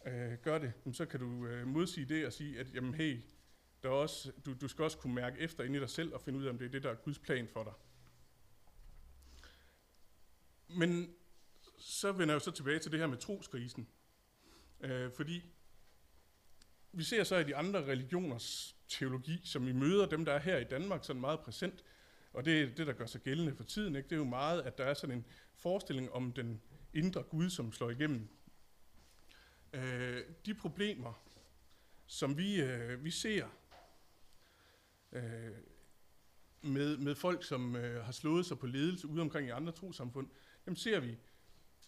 øh, 0.07 0.39
gør 0.43 0.59
det, 0.59 0.73
så 0.93 1.07
kan 1.07 1.21
du 1.21 1.47
øh, 1.47 1.67
modsige 1.67 2.07
det 2.07 2.27
og 2.27 2.33
sige, 2.33 2.61
at 2.61 2.75
jamen, 2.75 2.95
hey, 2.95 3.21
der 3.83 3.89
er 3.89 3.95
også, 3.95 4.33
du, 4.47 4.55
du 4.61 4.69
skal 4.69 4.83
også 4.83 4.99
kunne 4.99 5.15
mærke 5.15 5.39
efter 5.39 5.65
ind 5.65 5.77
i 5.77 5.81
dig 5.81 5.91
selv 5.91 6.15
og 6.15 6.21
finde 6.21 6.39
ud 6.39 6.45
af, 6.45 6.51
om 6.51 6.59
det 6.59 6.67
er 6.67 6.71
det, 6.71 6.83
der 6.83 6.91
er 6.91 6.95
Guds 6.95 7.19
plan 7.19 7.49
for 7.49 7.65
dig. 7.65 7.73
Men 10.69 11.15
så 11.79 12.13
vender 12.13 12.35
jeg 12.35 12.41
jo 12.41 12.45
så 12.45 12.51
tilbage 12.51 12.79
til 12.79 12.93
det 12.93 13.01
her 13.01 13.07
med 13.07 13.19
troskrisen. 13.19 13.89
Øh, 14.81 15.13
fordi 15.13 15.43
vi 16.93 17.03
ser 17.03 17.25
så 17.25 17.37
i 17.37 17.45
de 17.45 17.57
andre 17.57 17.87
religioners 17.87 18.77
teologi, 18.89 19.41
som 19.45 19.67
vi 19.67 19.73
møder 19.73 20.07
dem, 20.07 20.25
der 20.25 20.33
er 20.33 20.39
her 20.39 20.59
i 20.59 20.65
Danmark, 20.65 21.05
sådan 21.05 21.21
meget 21.21 21.41
præsent, 21.41 21.85
og 22.33 22.45
det 22.45 22.63
er 22.63 22.75
det, 22.75 22.87
der 22.87 22.93
gør 22.93 23.07
sig 23.07 23.21
gældende 23.21 23.55
for 23.55 23.65
tiden, 23.65 23.97
ikke? 23.97 24.09
det 24.09 24.15
er 24.15 24.19
jo 24.19 24.25
meget, 24.25 24.63
at 24.63 24.79
der 24.79 24.85
er 24.85 24.95
sådan 24.95 25.17
en 25.17 25.25
forestilling 25.55 26.13
om 26.13 26.33
den 26.33 26.61
indre 26.95 27.23
Gud, 27.23 27.51
som 27.51 27.73
slår 27.73 27.91
igennem. 27.91 28.29
Øh, 29.77 30.25
de 30.47 30.55
problemer, 30.55 31.13
som 32.07 32.39
vi, 32.39 32.63
øh, 32.63 33.05
vi 33.05 33.11
ser 33.11 33.49
øh, 35.13 35.53
med, 36.63 36.97
med 36.97 37.15
folk, 37.15 37.45
som 37.45 37.77
øh, 37.77 38.05
har 38.05 38.13
slået 38.13 38.47
sig 38.47 38.59
på 38.59 38.67
ledelse 38.67 39.09
ude 39.09 39.21
omkring 39.23 39.49
i 39.49 39.51
andre 39.51 39.73
trosamfund, 39.73 40.29
dem 40.67 40.77
ser 40.77 41.01
vi 41.01 41.19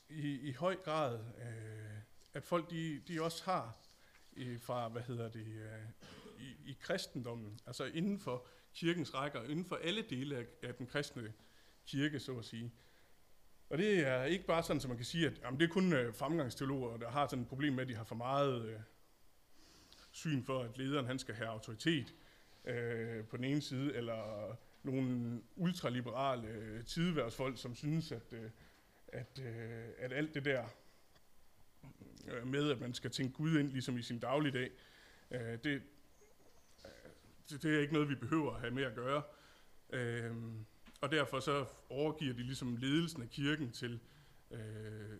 i, 0.08 0.40
i 0.40 0.52
høj 0.52 0.76
grad, 0.76 1.18
øh, 1.18 1.98
at 2.34 2.44
folk 2.44 2.70
de, 2.70 3.02
de 3.08 3.22
også 3.22 3.44
har 3.44 3.76
øh, 4.36 4.60
fra, 4.60 4.88
hvad 4.88 5.02
hedder 5.02 5.28
det, 5.28 5.46
øh, 5.46 6.08
i, 6.38 6.70
i 6.70 6.76
kristendommen, 6.80 7.60
altså 7.66 7.84
inden 7.84 8.18
for 8.18 8.46
kirkens 8.74 9.14
rækker, 9.14 9.42
inden 9.42 9.64
for 9.64 9.76
alle 9.76 10.02
dele 10.02 10.36
af, 10.36 10.46
af 10.62 10.74
den 10.74 10.86
kristne 10.86 11.32
kirke, 11.86 12.20
så 12.20 12.38
at 12.38 12.44
sige. 12.44 12.72
Og 13.70 13.78
det 13.78 14.06
er 14.06 14.24
ikke 14.24 14.46
bare 14.46 14.62
sådan, 14.62 14.80
som 14.80 14.88
man 14.88 14.96
kan 14.96 15.06
sige, 15.06 15.26
at 15.26 15.40
jamen, 15.42 15.60
det 15.60 15.68
er 15.68 15.72
kun 15.72 15.92
øh, 15.92 16.14
fremgangsteologer, 16.14 16.96
der 16.96 17.10
har 17.10 17.26
sådan 17.26 17.42
et 17.42 17.48
problem 17.48 17.72
med, 17.72 17.82
at 17.82 17.88
de 17.88 17.94
har 17.94 18.04
for 18.04 18.14
meget 18.14 18.64
øh, 18.64 18.80
syn 20.12 20.44
for, 20.44 20.62
at 20.62 20.78
lederen 20.78 21.06
han 21.06 21.18
skal 21.18 21.34
have 21.34 21.48
autoritet 21.48 22.14
øh, 22.64 23.24
på 23.24 23.36
den 23.36 23.44
ene 23.44 23.60
side, 23.60 23.94
eller 23.94 24.56
nogle 24.82 25.40
ultraliberale 25.56 26.48
øh, 26.48 26.84
tideværdsfolk, 26.84 27.58
som 27.58 27.74
synes, 27.74 28.12
at, 28.12 28.32
øh, 28.32 28.50
at, 29.08 29.40
øh, 29.44 29.84
at 29.98 30.12
alt 30.12 30.34
det 30.34 30.44
der 30.44 30.64
øh, 32.28 32.46
med, 32.46 32.70
at 32.70 32.80
man 32.80 32.94
skal 32.94 33.10
tænke 33.10 33.32
Gud 33.32 33.58
ind 33.58 33.70
ligesom 33.72 33.98
i 33.98 34.02
sin 34.02 34.18
dagligdag, 34.18 34.70
øh, 35.30 35.40
det, 35.40 35.66
øh, 35.66 35.80
det, 37.50 37.62
det 37.62 37.76
er 37.76 37.80
ikke 37.80 37.92
noget, 37.92 38.08
vi 38.08 38.14
behøver 38.14 38.54
at 38.54 38.60
have 38.60 38.74
med 38.74 38.84
at 38.84 38.94
gøre. 38.94 39.22
Øh, 39.90 40.36
og 41.00 41.10
derfor 41.10 41.40
så 41.40 41.64
overgiver 41.88 42.34
de 42.34 42.42
ligesom 42.42 42.76
ledelsen 42.76 43.22
af 43.22 43.30
kirken 43.30 43.72
til, 43.72 44.00
øh, 44.50 45.18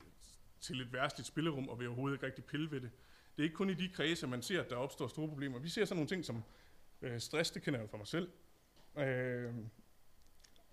til 0.60 0.80
et 0.80 0.92
værstligt 0.92 1.26
spillerum, 1.26 1.68
og 1.68 1.78
vil 1.78 1.88
overhovedet 1.88 2.16
ikke 2.16 2.26
rigtig 2.26 2.44
pille 2.44 2.70
ved 2.70 2.80
det. 2.80 2.90
Det 3.36 3.42
er 3.42 3.44
ikke 3.44 3.56
kun 3.56 3.70
i 3.70 3.74
de 3.74 3.88
kredse, 3.88 4.26
man 4.26 4.42
ser, 4.42 4.62
at 4.62 4.70
der 4.70 4.76
opstår 4.76 5.08
store 5.08 5.28
problemer. 5.28 5.58
Vi 5.58 5.68
ser 5.68 5.84
sådan 5.84 5.96
nogle 5.96 6.08
ting 6.08 6.24
som 6.24 6.42
øh, 7.02 7.20
stress, 7.20 7.50
det 7.50 7.62
kender 7.62 7.80
jeg 7.80 7.86
jo 7.86 7.90
fra 7.90 7.98
mig 7.98 8.06
selv, 8.06 8.30
øh, 8.98 9.54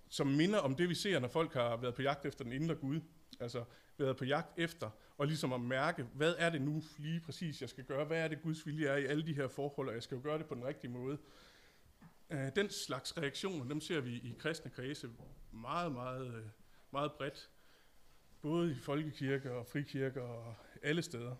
som 0.09 0.27
minder 0.27 0.59
om 0.59 0.75
det, 0.75 0.89
vi 0.89 0.95
ser, 0.95 1.19
når 1.19 1.27
folk 1.27 1.53
har 1.53 1.77
været 1.77 1.95
på 1.95 2.01
jagt 2.01 2.25
efter 2.25 2.43
den 2.43 2.53
indre 2.53 2.75
Gud. 2.75 3.01
Altså 3.39 3.63
været 3.97 4.17
på 4.17 4.25
jagt 4.25 4.59
efter, 4.59 4.89
og 5.17 5.27
ligesom 5.27 5.53
at 5.53 5.61
mærke, 5.61 6.03
hvad 6.03 6.35
er 6.37 6.49
det 6.49 6.61
nu 6.61 6.83
lige 6.97 7.19
præcis, 7.19 7.61
jeg 7.61 7.69
skal 7.69 7.83
gøre? 7.83 8.05
Hvad 8.05 8.23
er 8.23 8.27
det, 8.27 8.41
Guds 8.41 8.65
vilje 8.65 8.87
er 8.87 8.95
i 8.95 9.05
alle 9.05 9.25
de 9.25 9.33
her 9.33 9.47
forhold, 9.47 9.87
og 9.87 9.93
jeg 9.93 10.03
skal 10.03 10.15
jo 10.15 10.21
gøre 10.23 10.37
det 10.37 10.45
på 10.45 10.55
den 10.55 10.65
rigtige 10.65 10.91
måde. 10.91 11.17
Øh, 12.29 12.55
den 12.55 12.69
slags 12.69 13.17
reaktioner, 13.17 13.65
dem 13.65 13.81
ser 13.81 14.01
vi 14.01 14.15
i 14.15 14.35
kristne 14.39 14.71
kredse 14.71 15.09
meget, 15.51 15.91
meget, 15.91 16.51
meget 16.91 17.11
bredt. 17.11 17.49
Både 18.41 18.71
i 18.71 18.75
folkekirker 18.75 19.51
og 19.51 19.67
frikirker 19.67 20.21
og 20.21 20.55
alle 20.83 21.01
steder. 21.01 21.35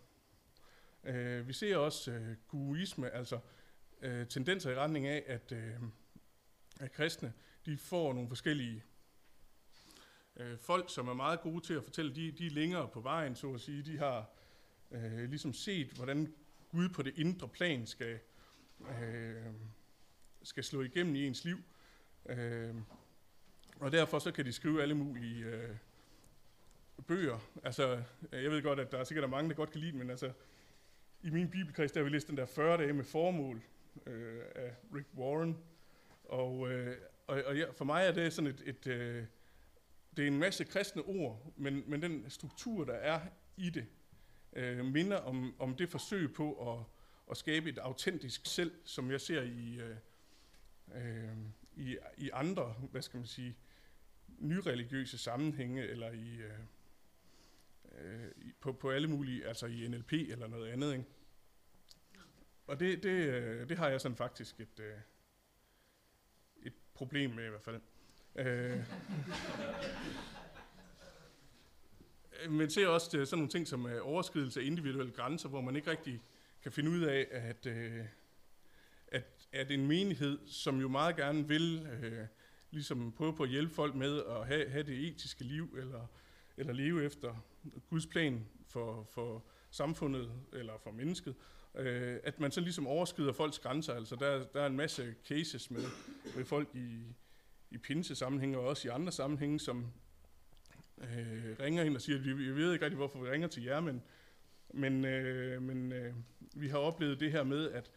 Øh, 1.04 1.48
vi 1.48 1.54
ser 1.54 1.78
også 1.78 2.12
øh, 2.12 2.36
guisme, 2.48 3.10
altså 3.10 3.40
øh, 4.02 4.28
tendenser 4.28 4.72
i 4.72 4.76
retning 4.76 5.08
af, 5.08 5.24
at, 5.28 5.52
øh, 5.52 5.76
at 6.80 6.92
kristne 6.92 7.34
de 7.66 7.78
får 7.78 8.14
nogle 8.14 8.30
forskellige 8.30 8.84
øh, 10.38 10.58
folk, 10.58 10.94
som 10.94 11.08
er 11.08 11.14
meget 11.14 11.42
gode 11.42 11.66
til 11.66 11.74
at 11.74 11.84
fortælle, 11.84 12.16
de, 12.16 12.32
de 12.32 12.46
er 12.46 12.52
længere 12.52 12.88
på 12.88 13.02
vejen, 13.02 13.36
så 13.36 13.54
at 13.54 13.62
sige. 13.62 13.82
De 13.82 13.98
har 13.98 14.30
øh, 14.92 15.30
ligesom 15.30 15.54
set, 15.54 15.88
hvordan 15.88 16.34
Gud 16.70 16.90
på 16.90 17.02
det 17.02 17.18
indre 17.18 17.48
plan 17.48 17.88
skal, 17.88 18.20
øh, 18.80 19.46
skal 20.46 20.64
slå 20.64 20.82
igennem 20.82 21.16
i 21.16 21.28
ens 21.28 21.46
liv. 21.46 21.58
Øh, 22.30 22.76
og 23.80 23.92
derfor 23.92 24.20
så 24.20 24.32
kan 24.32 24.46
de 24.46 24.52
skrive 24.52 24.82
alle 24.82 24.96
mulige 24.96 25.46
øh, 25.46 25.76
bøger. 27.08 27.40
Altså, 27.64 28.04
øh, 28.32 28.44
jeg 28.44 28.52
ved 28.52 28.64
godt, 28.64 28.80
at 28.80 28.92
der 28.92 28.98
er 28.98 29.04
sikkert 29.04 29.30
mange, 29.30 29.50
der 29.50 29.56
godt 29.56 29.72
kan 29.72 29.82
lide 29.82 29.98
men 29.98 30.10
altså, 30.10 30.32
i 31.24 31.30
min 31.30 31.50
bibelkreds, 31.50 31.92
der 31.92 32.00
har 32.00 32.04
vi 32.04 32.10
læst 32.10 32.28
den 32.28 32.38
der 32.38 32.46
40 32.46 32.78
dage 32.78 32.94
med 32.94 33.04
formål 33.04 33.62
øh, 34.06 34.42
af 34.56 34.76
Rick 34.96 35.08
Warren. 35.18 35.58
Og, 36.24 36.72
øh, 36.72 36.98
og, 37.28 37.44
og 37.46 37.58
ja, 37.58 37.72
for 37.72 37.86
mig 37.86 38.06
er 38.06 38.12
det 38.12 38.34
sådan 38.34 38.52
et, 38.52 38.64
et 38.66 38.88
øh, 38.88 39.26
det 40.18 40.24
er 40.24 40.28
en 40.28 40.40
masse 40.40 40.64
kristne 40.64 41.02
ord, 41.02 41.54
men, 41.56 41.84
men 41.88 42.02
den 42.02 42.30
struktur, 42.30 42.84
der 42.84 42.94
er 42.94 43.20
i 43.58 43.70
det, 43.70 43.86
øh, 44.54 44.86
minder 44.86 45.18
om, 45.18 45.56
om 45.60 45.76
det 45.76 45.90
forsøg 45.90 46.34
på 46.34 46.74
at, 46.74 46.84
at 47.32 47.38
skabe 47.38 47.70
et 47.70 47.78
autentisk 47.78 48.42
selv, 48.46 48.72
som 48.84 49.12
jeg 49.12 49.22
ser 49.22 49.42
i, 49.42 49.80
øh, 49.80 49.96
øh, 50.96 51.38
i, 51.76 51.98
i 52.18 52.30
andre, 52.34 52.76
hvad 52.92 53.02
skal 53.02 53.18
man 53.18 53.28
sige, 53.28 53.58
nyreligiøse 54.28 55.18
sammenhænge, 55.18 55.88
eller 55.88 56.12
i, 56.12 56.36
øh, 56.36 56.60
øh, 57.92 58.30
på, 58.60 58.74
på 58.74 58.92
alle 58.92 59.08
mulige, 59.08 59.48
altså 59.48 59.66
i 59.66 59.88
NLP 59.88 60.14
eller 60.14 60.48
noget 60.48 60.72
andet. 60.72 60.94
Ikke? 60.94 61.06
Og 62.68 62.80
det, 62.80 63.04
det, 63.04 63.10
øh, 63.10 63.70
det 63.70 63.78
har 63.78 63.90
jeg 63.90 64.02
sådan 64.02 64.18
faktisk 64.18 64.60
et, 64.60 64.80
øh, 64.80 64.98
et 66.58 66.74
problem 66.94 67.32
med 67.32 67.46
i 67.46 67.50
hvert 67.50 67.64
fald. 67.64 67.82
Øh, 68.36 68.84
men 72.58 72.70
ser 72.70 72.88
også 72.88 73.18
øh, 73.18 73.28
sådan 73.28 73.40
nogle 73.40 73.52
ting 73.52 73.68
som 73.68 73.86
øh, 73.86 74.08
overskridelse 74.08 74.60
af 74.60 74.66
individuelle 74.66 75.12
grænser, 75.12 75.50
hvor 75.50 75.62
man 75.62 75.76
ikke 75.76 75.92
rigtig 75.92 76.22
kan 76.64 76.72
finde 76.72 76.92
ud 76.92 77.02
af, 77.02 77.28
at, 77.32 77.66
øh, 77.66 78.06
at, 79.56 79.72
en 79.72 79.88
menighed, 79.88 80.40
som 80.48 80.80
jo 80.80 80.88
meget 80.88 81.16
gerne 81.16 81.48
vil 81.48 81.88
øh, 82.04 82.26
ligesom 82.72 83.12
prøve 83.12 83.36
på 83.36 83.44
at 83.44 83.50
hjælpe 83.50 83.74
folk 83.74 83.96
med 83.96 84.24
at 84.30 84.48
have, 84.48 84.70
have 84.70 84.84
det 84.84 85.08
etiske 85.08 85.44
liv, 85.44 85.76
eller, 85.80 86.08
eller 86.58 86.74
leve 86.74 87.06
efter 87.06 87.46
Guds 87.90 88.06
plan 88.06 88.46
for, 88.68 89.08
for 89.10 89.46
samfundet, 89.72 90.32
eller 90.54 90.74
for 90.84 90.92
mennesket, 90.92 91.36
øh, 91.76 92.20
at 92.24 92.40
man 92.40 92.52
så 92.52 92.62
ligesom 92.62 92.88
overskrider 92.88 93.34
folks 93.34 93.60
grænser. 93.60 93.94
Altså 93.94 94.16
der, 94.16 94.46
der 94.54 94.62
er 94.62 94.68
en 94.68 94.76
masse 94.76 95.16
cases 95.28 95.72
med, 95.72 95.84
med 96.36 96.46
folk 96.46 96.70
i, 96.74 97.00
i 97.72 97.78
pinsesammenhænge 97.78 98.58
og 98.58 98.68
også 98.68 98.88
i 98.88 98.92
andre 98.92 99.12
sammenhænge, 99.12 99.60
som 99.60 99.86
øh, 100.98 101.56
ringer 101.60 101.84
ind 101.84 101.96
og 101.96 102.02
siger, 102.02 102.18
at 102.18 102.26
vi, 102.26 102.34
vi 102.34 102.56
ved 102.56 102.74
ikke 102.74 102.86
rigtig, 102.86 102.98
hvorfor 102.98 103.20
vi 103.20 103.30
ringer 103.30 103.48
til 103.48 103.64
jer, 103.64 103.80
men, 103.80 104.02
men, 104.74 105.06
øh, 105.06 105.62
men 105.62 105.92
øh, 105.92 106.14
vi 106.56 106.68
har 106.68 106.78
oplevet 106.78 107.20
det 107.20 107.32
her 107.32 107.44
med, 107.44 107.72
at, 107.72 107.92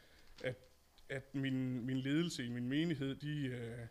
at, 0.45 0.57
at 1.09 1.35
min, 1.35 1.87
min 1.87 1.97
ledelse 1.97 2.45
i 2.45 2.49
min 2.49 2.69
menighed, 2.69 3.17
de 3.17 3.47
øh, 3.47 3.87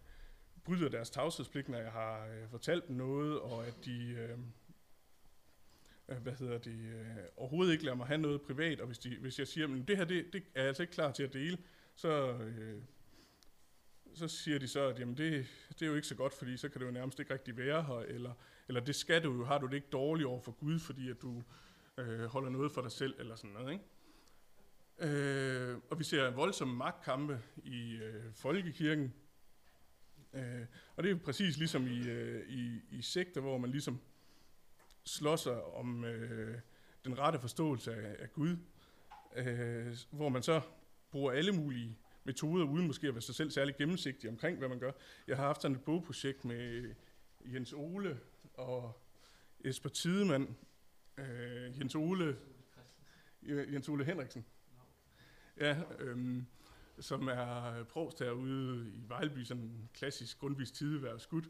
bryder 0.63 0.89
deres 0.89 1.09
tavshedspligt, 1.09 1.69
når 1.69 1.77
jeg 1.77 1.91
har 1.91 2.27
øh, 2.27 2.49
fortalt 2.49 2.87
dem 2.87 2.95
noget, 2.95 3.39
og 3.39 3.67
at 3.67 3.85
de... 3.85 4.07
Øh, 4.07 4.37
øh, 6.09 6.17
hvad 6.17 6.33
hedder 6.33 6.57
det, 6.57 6.79
øh, 6.79 7.05
overhovedet 7.37 7.71
ikke 7.71 7.83
lader 7.85 7.97
mig 7.97 8.07
have 8.07 8.17
noget 8.17 8.41
privat, 8.41 8.79
og 8.79 8.87
hvis, 8.87 8.99
de, 8.99 9.17
hvis 9.19 9.39
jeg 9.39 9.47
siger, 9.47 9.67
at 9.67 9.87
det 9.87 9.97
her 9.97 10.05
det, 10.05 10.33
det 10.33 10.43
er 10.55 10.61
jeg 10.61 10.67
altså 10.67 10.83
ikke 10.83 10.93
klar 10.93 11.11
til 11.11 11.23
at 11.23 11.33
dele, 11.33 11.57
så, 11.95 12.33
øh, 12.33 12.81
så 14.13 14.27
siger 14.27 14.59
de 14.59 14.67
så, 14.67 14.87
at 14.87 14.99
jamen 14.99 15.17
det, 15.17 15.47
det 15.69 15.81
er 15.81 15.87
jo 15.87 15.95
ikke 15.95 16.07
så 16.07 16.15
godt, 16.15 16.33
fordi 16.33 16.57
så 16.57 16.69
kan 16.69 16.81
det 16.81 16.87
jo 16.87 16.91
nærmest 16.91 17.19
ikke 17.19 17.33
rigtig 17.33 17.57
være 17.57 17.83
her, 17.83 17.99
eller, 17.99 18.33
eller 18.67 18.81
det 18.81 18.95
skal 18.95 19.23
du 19.23 19.33
jo, 19.33 19.45
har 19.45 19.57
du 19.57 19.67
det 19.67 19.73
ikke 19.73 19.89
dårligt 19.91 20.27
over 20.27 20.41
for 20.41 20.51
Gud, 20.51 20.79
fordi 20.79 21.09
at 21.09 21.21
du 21.21 21.43
øh, 21.97 22.25
holder 22.25 22.49
noget 22.49 22.71
for 22.71 22.81
dig 22.81 22.91
selv, 22.91 23.15
eller 23.19 23.35
sådan 23.35 23.51
noget. 23.51 23.71
Ikke? 23.71 23.83
Og 25.97 25.99
vi 25.99 26.05
ser 26.05 26.29
voldsomme 26.29 26.75
magtkampe 26.75 27.41
i 27.63 27.95
øh, 27.95 28.33
folkekirken, 28.33 29.13
øh, 30.33 30.65
og 30.95 31.03
det 31.03 31.11
er 31.11 31.15
præcis 31.15 31.57
ligesom 31.57 31.87
i, 31.87 32.07
øh, 32.07 32.49
i, 32.49 32.81
i 32.91 33.01
sekter, 33.01 33.41
hvor 33.41 33.57
man 33.57 33.69
ligesom 33.71 33.99
slår 35.03 35.35
sig 35.35 35.63
om 35.63 36.05
øh, 36.05 36.59
den 37.05 37.19
rette 37.19 37.39
forståelse 37.39 37.95
af, 37.95 38.15
af 38.19 38.33
Gud, 38.33 38.57
øh, 39.35 39.97
hvor 40.11 40.29
man 40.29 40.43
så 40.43 40.61
bruger 41.11 41.31
alle 41.31 41.51
mulige 41.51 41.97
metoder, 42.23 42.65
uden 42.65 42.87
måske 42.87 43.07
at 43.07 43.13
være 43.13 43.21
sig 43.21 43.35
selv 43.35 43.51
særlig 43.51 43.75
gennemsigtig 43.75 44.29
omkring, 44.29 44.57
hvad 44.57 44.69
man 44.69 44.79
gør. 44.79 44.91
Jeg 45.27 45.37
har 45.37 45.45
haft 45.45 45.61
sådan 45.61 45.77
et 45.77 45.83
bogprojekt 45.83 46.45
med 46.45 46.59
øh, 46.59 46.95
Jens 47.53 47.73
Ole 47.73 48.19
og 48.53 49.01
Esper 49.59 49.89
Tidemand, 49.89 50.47
øh, 51.17 51.79
Jens 51.79 51.95
Ole, 51.95 52.37
øh, 53.43 53.73
Jens 53.73 53.89
Ole 53.89 54.05
Henriksen. 54.05 54.45
Ja, 55.59 55.77
øhm, 55.99 56.45
som 56.99 57.27
er 57.27 57.83
provst 57.83 58.19
herude 58.19 58.91
i 58.95 59.03
Vejleby, 59.07 59.43
sådan 59.43 59.63
en 59.63 59.89
klassisk 59.93 60.39
grundvis 60.39 60.71
tideværv 60.71 61.19
skudt, 61.19 61.49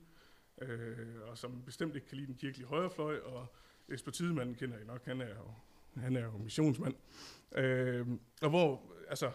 øh, 0.61 1.21
og 1.27 1.37
som 1.37 1.61
bestemt 1.65 1.95
ikke 1.95 2.07
kan 2.07 2.17
lide 2.17 2.27
den 2.27 2.35
kirkelige 2.35 2.67
højrefløj, 2.67 3.19
og 3.19 3.47
Esper 3.89 4.11
Tidemanden 4.11 4.55
kender 4.55 4.77
I 4.77 4.83
nok, 4.83 5.05
han 5.05 5.21
er 5.21 5.29
jo, 5.29 5.53
han 6.01 6.15
er 6.15 6.23
jo 6.23 6.37
missionsmand. 6.37 6.95
Øh, 7.55 8.07
og 8.41 8.49
hvor, 8.49 8.93
altså, 9.09 9.31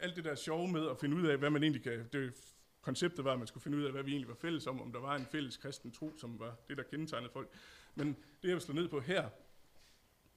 alt 0.00 0.16
det 0.16 0.24
der 0.24 0.34
sjove 0.34 0.68
med 0.68 0.90
at 0.90 0.98
finde 0.98 1.16
ud 1.16 1.26
af, 1.26 1.38
hvad 1.38 1.50
man 1.50 1.62
egentlig 1.62 1.82
kan, 1.82 2.08
det 2.12 2.34
konceptet 2.80 3.24
var, 3.24 3.32
at 3.32 3.38
man 3.38 3.46
skulle 3.46 3.62
finde 3.62 3.78
ud 3.78 3.84
af, 3.84 3.92
hvad 3.92 4.02
vi 4.02 4.10
egentlig 4.10 4.28
var 4.28 4.34
fælles 4.34 4.66
om, 4.66 4.82
om 4.82 4.92
der 4.92 5.00
var 5.00 5.16
en 5.16 5.26
fælles 5.26 5.56
kristen 5.56 5.90
tro, 5.90 6.12
som 6.16 6.38
var 6.38 6.56
det, 6.68 6.76
der 6.76 6.82
kendetegnede 6.82 7.32
folk. 7.32 7.48
Men 7.94 8.06
det, 8.42 8.48
jeg 8.48 8.52
vil 8.52 8.60
slå 8.60 8.74
ned 8.74 8.88
på 8.88 9.00
her, 9.00 9.28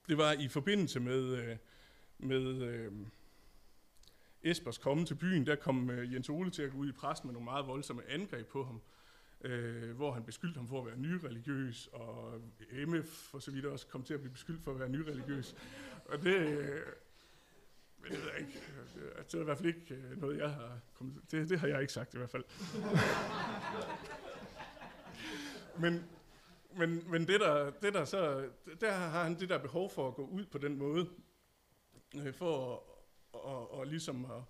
det 0.10 0.18
var 0.18 0.32
i 0.32 0.48
forbindelse 0.48 1.00
med, 1.00 1.24
øh, 1.24 1.58
med 2.18 2.62
øh, 2.62 2.92
Espers 4.44 4.78
komme 4.78 5.06
til 5.06 5.16
byen, 5.16 5.46
der 5.46 5.56
kom 5.56 5.90
øh, 5.90 6.14
Jens 6.14 6.30
Ole 6.30 6.52
til 6.52 6.62
at 6.62 6.72
gå 6.72 6.78
ud 6.78 6.90
i 6.90 6.92
pres 6.92 7.24
med 7.24 7.34
nogle 7.34 7.46
meget 7.46 7.68
voldsomme 7.68 8.10
angreb 8.10 8.48
på 8.48 8.64
ham, 8.64 8.82
øh, 9.42 9.96
hvor 9.96 10.12
han 10.12 10.24
beskyldte 10.24 10.58
ham 10.58 10.68
for 10.68 10.80
at 10.80 10.86
være 10.86 10.98
nyreligiøs, 10.98 11.90
og 11.94 12.42
MF 12.88 13.34
og 13.34 13.42
så 13.42 13.52
videre 13.52 13.72
også 13.72 13.88
kom 13.88 14.04
til 14.04 14.14
at 14.14 14.20
blive 14.20 14.34
beskyldt 14.34 14.64
for 14.64 14.72
at 14.72 14.80
være 14.80 14.90
nyreligiøs. 14.90 15.56
Og 16.06 16.24
det, 16.24 16.36
øh, 16.36 16.82
det 18.04 18.12
ved 18.12 18.32
jeg 18.32 18.40
ikke. 18.40 18.62
Øh, 18.96 19.24
det 19.26 19.34
er 19.34 19.42
i 19.42 19.44
hvert 19.44 19.58
fald 19.58 19.68
ikke 19.68 19.96
øh, 19.96 20.22
noget, 20.22 20.38
jeg 20.38 20.50
har 20.50 20.80
kommet 20.94 21.32
det, 21.32 21.50
det 21.50 21.60
har 21.60 21.68
jeg 21.68 21.82
ikke 21.82 21.94
sagt 21.94 22.14
i 22.14 22.18
hvert 22.18 22.30
fald. 22.30 22.44
men, 25.82 26.04
men, 26.78 27.12
men 27.12 27.28
det 27.28 27.40
der, 27.40 27.70
det 27.70 27.94
der 27.94 28.06
så, 28.06 28.50
der 28.82 28.92
har 28.92 29.24
han 29.24 29.40
det 29.40 29.50
der 29.50 29.58
behov 29.58 29.90
for 29.90 30.08
at 30.08 30.16
gå 30.16 30.26
ud 30.26 30.46
på 30.46 30.58
den 30.58 30.78
måde, 30.78 31.10
øh, 32.16 32.34
for 32.34 32.74
at, 32.74 32.93
og, 33.34 33.74
og 33.74 33.88
ligesom 33.88 34.26
at, 34.26 34.42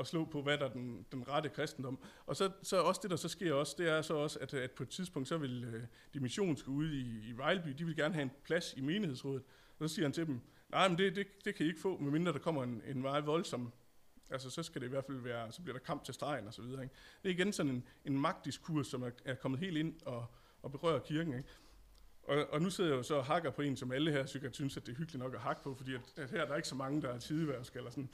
at 0.00 0.06
slå 0.06 0.24
på, 0.24 0.42
hvad 0.42 0.58
der 0.58 0.64
er 0.64 0.72
den, 0.72 1.06
den 1.12 1.28
rette 1.28 1.48
kristendom. 1.48 1.98
Og 2.26 2.36
så, 2.36 2.50
så 2.62 2.82
også 2.82 3.00
det, 3.02 3.10
der 3.10 3.16
så 3.16 3.28
sker 3.28 3.54
også, 3.54 3.74
det 3.78 3.88
er 3.88 4.02
så 4.02 4.14
også, 4.14 4.38
at, 4.38 4.54
at 4.54 4.70
på 4.70 4.82
et 4.82 4.88
tidspunkt, 4.88 5.28
så 5.28 5.38
vil 5.38 5.64
øh, 5.64 5.82
de 6.14 6.20
missionske 6.20 6.68
ude 6.68 6.96
i, 6.96 7.28
i 7.28 7.32
Vejleby, 7.36 7.68
de 7.68 7.84
vil 7.84 7.96
gerne 7.96 8.14
have 8.14 8.22
en 8.22 8.30
plads 8.44 8.74
i 8.76 8.80
menighedsrådet. 8.80 9.42
Og 9.78 9.88
så 9.88 9.94
siger 9.94 10.06
han 10.06 10.12
til 10.12 10.26
dem, 10.26 10.40
nej, 10.70 10.88
men 10.88 10.98
det, 10.98 11.16
det, 11.16 11.26
det 11.44 11.54
kan 11.54 11.66
I 11.66 11.68
ikke 11.68 11.80
få, 11.80 11.98
medmindre 11.98 12.32
der 12.32 12.38
kommer 12.38 12.62
en, 12.62 12.82
en 12.86 13.02
meget 13.02 13.26
voldsom 13.26 13.72
Altså, 14.30 14.50
så 14.50 14.62
skal 14.62 14.80
det 14.80 14.86
i 14.86 14.90
hvert 14.90 15.04
fald 15.04 15.18
være, 15.18 15.52
så 15.52 15.62
bliver 15.62 15.78
der 15.78 15.84
kamp 15.84 16.04
til 16.04 16.14
stregen 16.14 16.46
og 16.46 16.54
så 16.54 16.62
videre. 16.62 16.82
Ikke? 16.82 16.94
Det 17.22 17.28
er 17.28 17.34
igen 17.34 17.52
sådan 17.52 17.72
en, 17.72 17.84
en 18.04 18.20
magtdiskurs, 18.20 18.86
som 18.86 19.02
er, 19.02 19.10
er 19.24 19.34
kommet 19.34 19.60
helt 19.60 19.76
ind 19.76 19.94
og, 20.06 20.26
og 20.62 20.72
berører 20.72 20.98
kirken. 20.98 21.34
Ikke? 21.34 21.48
Og, 22.30 22.46
og 22.50 22.62
nu 22.62 22.70
sidder 22.70 22.90
jeg 22.90 22.96
jo 22.96 23.02
så 23.02 23.14
og 23.14 23.24
hakker 23.24 23.50
på 23.50 23.62
en, 23.62 23.76
som 23.76 23.92
alle 23.92 24.12
her 24.12 24.26
sikkert 24.26 24.54
synes, 24.54 24.76
at 24.76 24.86
det 24.86 24.92
er 24.92 24.96
hyggeligt 24.96 25.22
nok 25.22 25.34
at 25.34 25.40
hakke 25.40 25.62
på, 25.62 25.74
fordi 25.74 25.94
at, 25.94 26.00
at 26.16 26.30
her 26.30 26.44
der 26.44 26.52
er 26.52 26.56
ikke 26.56 26.68
så 26.68 26.74
mange, 26.74 27.02
der 27.02 27.08
er 27.08 27.18
tideværsk 27.18 27.76
eller 27.76 27.90
sådan. 27.90 28.08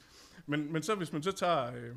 Men, 0.45 0.73
men 0.73 0.83
så 0.83 0.95
hvis 0.95 1.13
man 1.13 1.23
så 1.23 1.31
tager, 1.31 1.75
øh, 1.75 1.95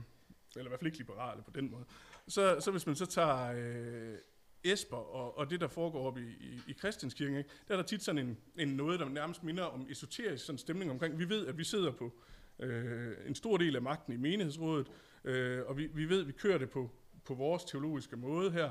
eller 0.57 0.65
i 0.65 0.69
hvert 0.69 0.81
fald 0.81 0.87
ikke 0.87 0.99
liberale 0.99 1.43
på 1.43 1.51
den 1.51 1.71
måde, 1.71 1.85
så, 2.29 2.57
så 2.61 2.71
hvis 2.71 2.87
man 2.87 2.97
så 2.97 3.07
tager 3.07 3.53
øh, 3.53 4.19
Esper 4.65 4.97
og, 4.97 5.39
og 5.39 5.51
det, 5.51 5.61
der 5.61 5.69
foregår 5.69 6.07
oppe 6.07 6.21
i, 6.21 6.25
i, 6.25 6.61
i 6.67 6.73
Christianskirken, 6.73 7.37
ikke? 7.37 7.51
der 7.69 7.75
er 7.75 7.79
der 7.79 7.87
tit 7.87 8.03
sådan 8.03 8.27
en, 8.27 8.39
en 8.57 8.69
noget, 8.69 9.01
der 9.01 9.09
nærmest 9.09 9.43
minder 9.43 9.65
om 9.65 9.87
esoterisk 9.91 10.45
sådan 10.45 10.59
stemning 10.59 10.91
omkring. 10.91 11.19
Vi 11.19 11.29
ved, 11.29 11.47
at 11.47 11.59
vi 11.59 11.65
sidder 11.65 11.93
på 11.93 12.13
øh, 12.59 13.17
en 13.27 13.35
stor 13.35 13.57
del 13.57 13.77
af 13.77 13.83
magten 13.83 14.13
i 14.13 14.17
menighedsrådet, 14.17 14.87
øh, 15.25 15.63
og 15.67 15.79
vi, 15.79 15.87
vi 15.87 16.09
ved, 16.09 16.21
at 16.21 16.27
vi 16.27 16.33
kører 16.33 16.59
det 16.59 16.71
på, 16.71 16.91
på 17.25 17.35
vores 17.35 17.65
teologiske 17.65 18.17
måde 18.17 18.51
her. 18.51 18.71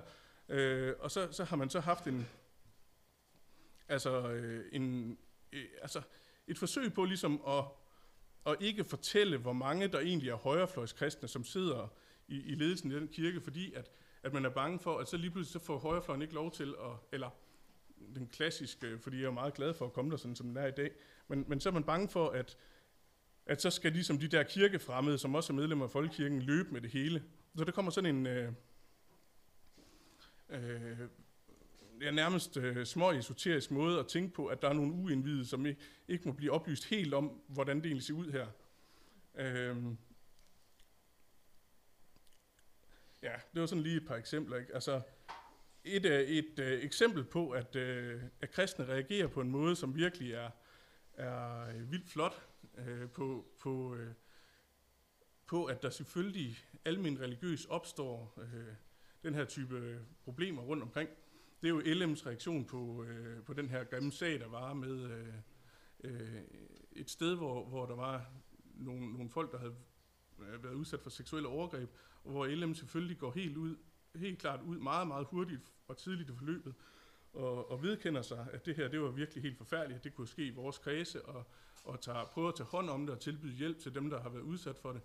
Øh, 0.50 0.94
og 1.00 1.12
så, 1.12 1.28
så 1.32 1.44
har 1.44 1.56
man 1.56 1.70
så 1.70 1.80
haft 1.80 2.08
en, 2.08 2.28
altså, 3.90 4.30
øh, 4.30 4.66
en, 4.72 5.18
øh, 5.54 5.66
altså 5.82 6.02
et 6.48 6.58
forsøg 6.58 6.94
på 6.94 7.06
ligesom 7.06 7.42
at, 7.48 7.64
at 8.46 8.56
ikke 8.60 8.84
fortælle, 8.84 9.38
hvor 9.38 9.54
mange 9.54 9.88
der 9.88 10.00
egentlig 10.00 10.30
er 10.30 10.36
højrefløjskristne, 10.36 11.28
som 11.28 11.44
sidder 11.44 11.88
i, 12.28 12.42
i 12.42 12.56
ledelsen 12.56 12.92
i 12.92 12.96
den 12.96 13.08
kirke, 13.08 13.42
fordi 13.42 13.74
at, 13.74 13.92
at 14.24 14.34
man 14.34 14.46
er 14.46 14.50
bange 14.50 14.80
for, 14.80 14.98
at 14.98 15.08
så 15.08 15.18
lige 15.18 15.32
pludselig 15.32 15.62
så 15.62 15.66
får 15.66 15.78
højrefløjen 15.78 16.22
ikke 16.22 16.34
lov 16.34 16.52
til 16.52 16.76
at, 16.80 16.92
eller 17.12 17.30
den 18.16 18.28
klassiske, 18.28 19.00
fordi 19.00 19.18
jeg 19.18 19.26
er 19.26 19.32
meget 19.32 19.54
glad 19.54 19.74
for 19.74 19.86
at 19.86 19.94
komme 19.94 20.12
der 20.12 20.18
sådan, 20.18 20.36
som 20.36 20.48
den 20.48 20.58
er 20.58 20.68
i 20.68 20.72
dag, 20.72 20.92
men, 21.28 21.46
men 21.48 21.60
så 21.60 21.70
er 21.70 21.74
man 21.74 21.84
bange 21.84 22.10
for, 22.10 22.30
at, 22.30 22.58
at 23.46 23.62
så 23.62 23.70
skal 23.70 23.92
ligesom 23.92 24.18
de 24.18 24.28
der 24.28 24.44
kirkefremmede, 24.44 25.18
som 25.18 25.36
også 25.36 25.54
er 25.54 25.56
medlemmer 25.56 25.86
af 25.86 25.92
folkekirken, 25.92 26.42
løbe 26.42 26.72
med 26.72 26.82
det 26.82 26.90
hele. 26.90 27.24
Så 27.56 27.64
der 27.64 27.72
kommer 27.72 27.92
sådan 27.92 28.16
en, 28.16 28.28
øh, 28.28 28.52
øh, 30.50 31.00
ja, 32.02 32.12
nærmest 32.12 32.58
øh, 32.58 32.86
små 32.86 33.12
esoterisk 33.12 33.72
måde 33.72 34.00
at 34.00 34.08
tænke 34.08 34.34
på, 34.34 34.46
at 34.46 34.62
der 34.62 34.70
er 34.70 34.74
nogle 34.74 34.94
uindvidede, 34.94 35.46
som 35.46 35.66
ikke, 35.66 35.82
ikke 36.08 36.28
må 36.28 36.34
blive 36.34 36.52
oplyst 36.52 36.86
helt 36.86 37.14
om, 37.14 37.42
hvordan 37.48 37.78
det 37.78 37.86
egentlig 37.86 38.06
ser 38.06 38.14
ud 38.14 38.32
her. 38.32 38.48
Øh, 39.36 39.78
Ja, 43.24 43.34
det 43.54 43.62
var 43.62 43.68
sådan 43.68 43.84
lige 43.84 43.98
et 43.98 44.08
par 44.08 44.16
eksempler. 44.16 44.58
Ikke? 44.58 44.74
Altså, 44.74 45.02
et, 45.84 46.06
øh, 46.06 46.20
et 46.22 46.60
øh, 46.60 46.84
eksempel 46.84 47.24
på, 47.24 47.50
at, 47.50 47.76
øh, 47.76 48.22
at 48.42 48.52
kristne 48.52 48.86
reagerer 48.86 49.28
på 49.28 49.42
en 49.42 49.50
måde, 49.50 49.76
som 49.76 49.96
virkelig 49.96 50.34
er, 50.34 50.50
er 51.14 51.68
øh, 51.70 51.92
vildt 51.92 52.10
flot, 52.10 52.48
øh, 52.78 53.10
på, 53.10 53.46
på, 53.60 53.96
øh, 53.96 54.14
på 55.46 55.66
at 55.66 55.84
der 55.84 55.90
selvfølgelig 55.90 56.58
almen 56.86 57.20
religiøs 57.20 57.66
opstår 57.66 58.34
øh, 58.42 58.74
den 59.24 59.36
her 59.36 59.46
type 59.46 60.00
problemer 60.24 60.62
rundt 60.62 60.84
omkring 60.84 61.10
det 61.62 61.68
er 61.68 61.70
jo 61.70 61.80
LM's 61.80 62.26
reaktion 62.26 62.66
på, 62.66 63.04
øh, 63.04 63.44
på 63.44 63.54
den 63.54 63.70
her 63.70 63.84
grimme 63.84 64.12
sag, 64.12 64.40
der 64.40 64.48
var 64.48 64.74
med 64.74 65.12
øh, 65.12 65.34
øh, 66.04 66.42
et 66.92 67.10
sted, 67.10 67.36
hvor, 67.36 67.66
hvor 67.66 67.86
der 67.86 67.96
var 67.96 68.26
nogle, 68.76 69.14
nogle 69.14 69.30
folk, 69.30 69.52
der 69.52 69.58
havde 69.58 69.76
øh, 70.40 70.64
været 70.64 70.74
udsat 70.74 71.02
for 71.02 71.10
seksuelle 71.10 71.50
overgreb, 71.50 71.90
og 72.24 72.32
hvor 72.32 72.48
LM 72.48 72.74
selvfølgelig 72.76 73.18
går 73.18 73.32
helt 73.32 73.58
ud, 73.58 73.76
helt 74.16 74.40
klart 74.40 74.62
ud 74.62 74.78
meget, 74.78 75.08
meget 75.08 75.28
hurtigt 75.28 75.62
og 75.88 75.98
tidligt 75.98 76.30
i 76.30 76.34
forløbet, 76.36 76.74
og, 77.34 77.72
og 77.72 77.84
vedkender 77.84 78.22
sig, 78.22 78.48
at 78.54 78.66
det 78.66 78.76
her, 78.76 78.88
det 78.88 79.02
var 79.02 79.12
virkelig 79.12 79.44
helt 79.44 79.58
forfærdeligt, 79.58 79.98
at 79.98 80.04
det 80.04 80.16
kunne 80.16 80.28
ske 80.28 80.46
i 80.46 80.54
vores 80.54 80.78
kredse, 80.78 81.26
og, 81.26 81.44
og 81.84 82.02
tager, 82.02 82.26
prøver 82.26 82.50
at 82.50 82.56
tage 82.56 82.68
hånd 82.68 82.90
om 82.90 83.06
det 83.06 83.16
og 83.16 83.22
tilbyde 83.22 83.54
hjælp 83.54 83.80
til 83.80 83.96
dem, 83.96 84.10
der 84.10 84.22
har 84.22 84.30
været 84.30 84.44
udsat 84.44 84.78
for 84.78 84.92
det. 84.92 85.02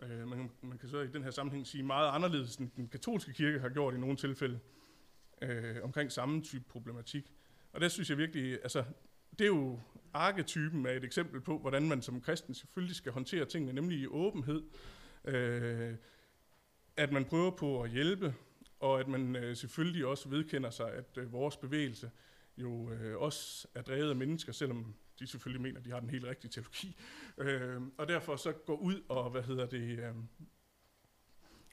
Øh, 0.00 0.28
man, 0.28 0.50
man 0.62 0.78
kan 0.78 0.88
så 0.88 1.00
i 1.00 1.06
den 1.06 1.22
her 1.22 1.30
sammenhæng 1.30 1.66
sige 1.66 1.82
meget 1.82 2.08
anderledes, 2.08 2.56
end 2.56 2.70
den 2.76 2.88
katolske 2.88 3.32
kirke 3.32 3.58
har 3.58 3.68
gjort 3.68 3.94
i 3.94 3.98
nogle 3.98 4.16
tilfælde 4.16 4.54
øh, 4.54 4.85
øh, 5.42 5.76
omkring 5.82 6.12
samme 6.12 6.42
type 6.42 6.64
problematik. 6.68 7.32
Og 7.72 7.80
der 7.80 7.88
synes 7.88 8.10
jeg 8.10 8.18
virkelig, 8.18 8.52
altså, 8.52 8.84
det 9.38 9.40
er 9.40 9.48
jo 9.48 9.80
arketypen 10.12 10.86
af 10.86 10.96
et 10.96 11.04
eksempel 11.04 11.40
på, 11.40 11.58
hvordan 11.58 11.88
man 11.88 12.02
som 12.02 12.20
kristen 12.20 12.54
selvfølgelig 12.54 12.96
skal 12.96 13.12
håndtere 13.12 13.44
tingene, 13.44 13.72
nemlig 13.72 13.98
i 13.98 14.06
åbenhed, 14.06 14.62
øh, 15.24 15.94
at 16.96 17.12
man 17.12 17.24
prøver 17.24 17.50
på 17.50 17.82
at 17.82 17.90
hjælpe, 17.90 18.34
og 18.80 19.00
at 19.00 19.08
man 19.08 19.36
øh, 19.36 19.56
selvfølgelig 19.56 20.06
også 20.06 20.28
vedkender 20.28 20.70
sig, 20.70 20.92
at 20.92 21.18
øh, 21.18 21.32
vores 21.32 21.56
bevægelse 21.56 22.10
jo 22.56 22.90
øh, 22.90 23.18
også 23.18 23.68
er 23.74 23.82
drevet 23.82 24.10
af 24.10 24.16
mennesker, 24.16 24.52
selvom 24.52 24.94
de 25.18 25.26
selvfølgelig 25.26 25.62
mener, 25.62 25.78
at 25.78 25.84
de 25.84 25.90
har 25.90 26.00
den 26.00 26.10
helt 26.10 26.24
rigtige 26.24 26.50
teologi. 26.50 26.96
Øh, 27.38 27.80
og 27.98 28.08
derfor 28.08 28.36
så 28.36 28.52
går 28.52 28.76
ud 28.76 29.02
og, 29.08 29.30
hvad 29.30 29.42
hedder 29.42 29.66
det, 29.66 29.98
øh, 29.98 30.14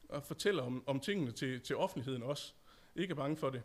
og 0.10 0.24
fortæller 0.24 0.64
om, 0.64 0.84
om 0.88 1.00
tingene 1.00 1.32
til, 1.32 1.62
til 1.62 1.76
offentligheden 1.76 2.24
også. 2.24 2.54
Ikke 2.96 3.12
er 3.12 3.16
bange 3.16 3.38
for 3.38 3.50
det. 3.50 3.64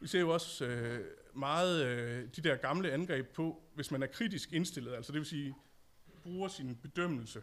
Vi 0.00 0.06
ser 0.06 0.20
jo 0.20 0.30
også 0.30 0.64
øh, 0.64 1.04
meget 1.34 1.86
øh, 1.86 2.28
de 2.36 2.42
der 2.42 2.56
gamle 2.56 2.92
angreb 2.92 3.28
på, 3.28 3.62
hvis 3.74 3.90
man 3.90 4.02
er 4.02 4.06
kritisk 4.06 4.52
indstillet, 4.52 4.94
altså 4.94 5.12
det 5.12 5.18
vil 5.18 5.26
sige, 5.26 5.54
bruger 6.22 6.48
sin 6.48 6.76
bedømmelse. 6.76 7.42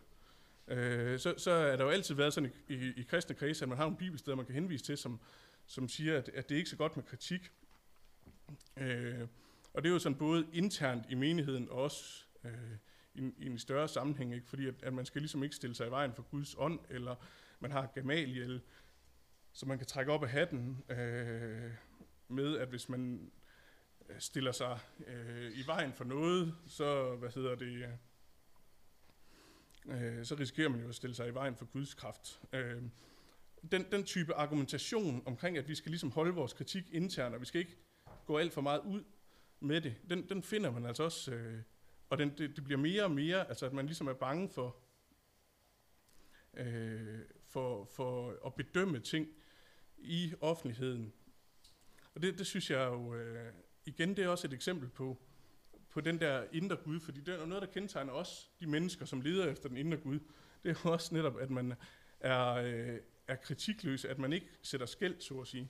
Øh, 0.67 1.19
så, 1.19 1.33
så 1.37 1.51
er 1.51 1.75
der 1.75 1.83
jo 1.83 1.89
altid 1.89 2.15
været 2.15 2.33
sådan 2.33 2.51
i, 2.67 2.73
i, 2.73 2.93
i 2.97 3.03
kristne 3.03 3.35
kredse, 3.35 3.65
at 3.65 3.69
man 3.69 3.77
har 3.77 3.85
nogle 3.85 3.97
bibelsteder, 3.97 4.37
man 4.37 4.45
kan 4.45 4.55
henvise 4.55 4.85
til, 4.85 4.97
som, 4.97 5.19
som 5.65 5.89
siger, 5.89 6.17
at, 6.17 6.29
at 6.29 6.49
det 6.49 6.55
er 6.55 6.57
ikke 6.57 6.69
så 6.69 6.77
godt 6.77 6.95
med 6.95 7.03
kritik. 7.03 7.51
Øh, 8.77 9.27
og 9.73 9.83
det 9.83 9.89
er 9.89 9.93
jo 9.93 9.99
sådan 9.99 10.17
både 10.17 10.47
internt 10.53 11.05
i 11.09 11.15
menigheden 11.15 11.69
og 11.69 11.77
også 11.77 12.23
øh, 12.43 12.51
i, 13.15 13.33
i 13.37 13.45
en 13.45 13.59
større 13.59 13.87
sammenhæng, 13.87 14.33
ikke? 14.33 14.47
fordi 14.47 14.67
at, 14.67 14.75
at 14.83 14.93
man 14.93 15.05
skal 15.05 15.21
ligesom 15.21 15.43
ikke 15.43 15.55
stille 15.55 15.75
sig 15.75 15.87
i 15.87 15.91
vejen 15.91 16.13
for 16.13 16.23
Guds 16.23 16.55
ånd, 16.57 16.79
eller 16.89 17.15
man 17.59 17.71
har 17.71 17.91
Gamaliel, 17.95 18.61
så 19.51 19.65
man 19.65 19.77
kan 19.77 19.87
trække 19.87 20.11
op 20.11 20.23
af 20.23 20.29
hatten 20.29 20.83
øh, 20.89 21.71
med, 22.27 22.57
at 22.57 22.67
hvis 22.67 22.89
man 22.89 23.31
øh, 24.09 24.19
stiller 24.19 24.51
sig 24.51 24.79
øh, 25.07 25.51
i 25.59 25.63
vejen 25.65 25.93
for 25.93 26.03
noget, 26.03 26.55
så, 26.67 27.15
hvad 27.15 27.29
hedder 27.29 27.55
det, 27.55 27.99
øh, 29.85 30.25
så 30.25 30.35
risikerer 30.35 30.69
man 30.69 30.81
jo 30.81 30.89
at 30.89 30.95
stille 30.95 31.15
sig 31.15 31.27
i 31.27 31.33
vejen 31.33 31.55
for 31.55 31.65
Guds 31.65 31.93
kraft. 31.93 32.41
Øh, 32.53 32.81
den, 33.71 33.85
den 33.91 34.03
type 34.03 34.33
argumentation 34.33 35.23
omkring, 35.25 35.57
at 35.57 35.67
vi 35.67 35.75
skal 35.75 35.89
ligesom 35.89 36.11
holde 36.11 36.33
vores 36.33 36.53
kritik 36.53 36.83
internt, 36.91 37.35
og 37.35 37.41
vi 37.41 37.45
skal 37.45 37.59
ikke 37.59 37.77
gå 38.25 38.37
alt 38.37 38.53
for 38.53 38.61
meget 38.61 38.81
ud 38.85 39.03
med 39.59 39.81
det, 39.81 39.95
den, 40.09 40.29
den 40.29 40.43
finder 40.43 40.71
man 40.71 40.85
altså 40.85 41.03
også, 41.03 41.31
øh, 41.31 41.61
og 42.09 42.17
den, 42.17 42.37
det, 42.37 42.55
det 42.55 42.63
bliver 42.63 42.77
mere 42.77 43.03
og 43.03 43.11
mere, 43.11 43.49
altså 43.49 43.65
at 43.65 43.73
man 43.73 43.85
ligesom 43.85 44.07
er 44.07 44.13
bange 44.13 44.49
for, 44.49 44.75
øh, 46.53 47.19
for, 47.45 47.85
for 47.85 48.39
at 48.45 48.53
bedømme 48.53 48.99
ting 48.99 49.27
i 50.01 50.33
offentligheden. 50.41 51.13
Og 52.15 52.21
det, 52.21 52.37
det 52.37 52.47
synes 52.47 52.69
jeg 52.69 52.87
jo, 52.87 53.15
øh, 53.15 53.53
igen, 53.85 54.09
det 54.09 54.23
er 54.23 54.27
også 54.27 54.47
et 54.47 54.53
eksempel 54.53 54.89
på, 54.89 55.21
på 55.89 56.01
den 56.01 56.19
der 56.19 56.43
indre 56.51 56.75
Gud, 56.75 56.99
fordi 56.99 57.21
det 57.21 57.33
er 57.33 57.45
noget, 57.45 57.61
der 57.61 57.67
kendetegner 57.67 58.13
os, 58.13 58.51
de 58.59 58.67
mennesker, 58.67 59.05
som 59.05 59.21
leder 59.21 59.51
efter 59.51 59.69
den 59.69 59.77
indre 59.77 59.97
Gud. 59.97 60.19
Det 60.63 60.69
er 60.69 60.81
jo 60.85 60.91
også 60.91 61.15
netop, 61.15 61.37
at 61.37 61.49
man 61.49 61.73
er, 62.19 62.47
øh, 62.53 62.99
er 63.27 63.35
kritikløs, 63.35 64.05
at 64.05 64.19
man 64.19 64.33
ikke 64.33 64.47
sætter 64.61 64.85
skæld, 64.85 65.21
så 65.21 65.39
at 65.39 65.47
sige. 65.47 65.69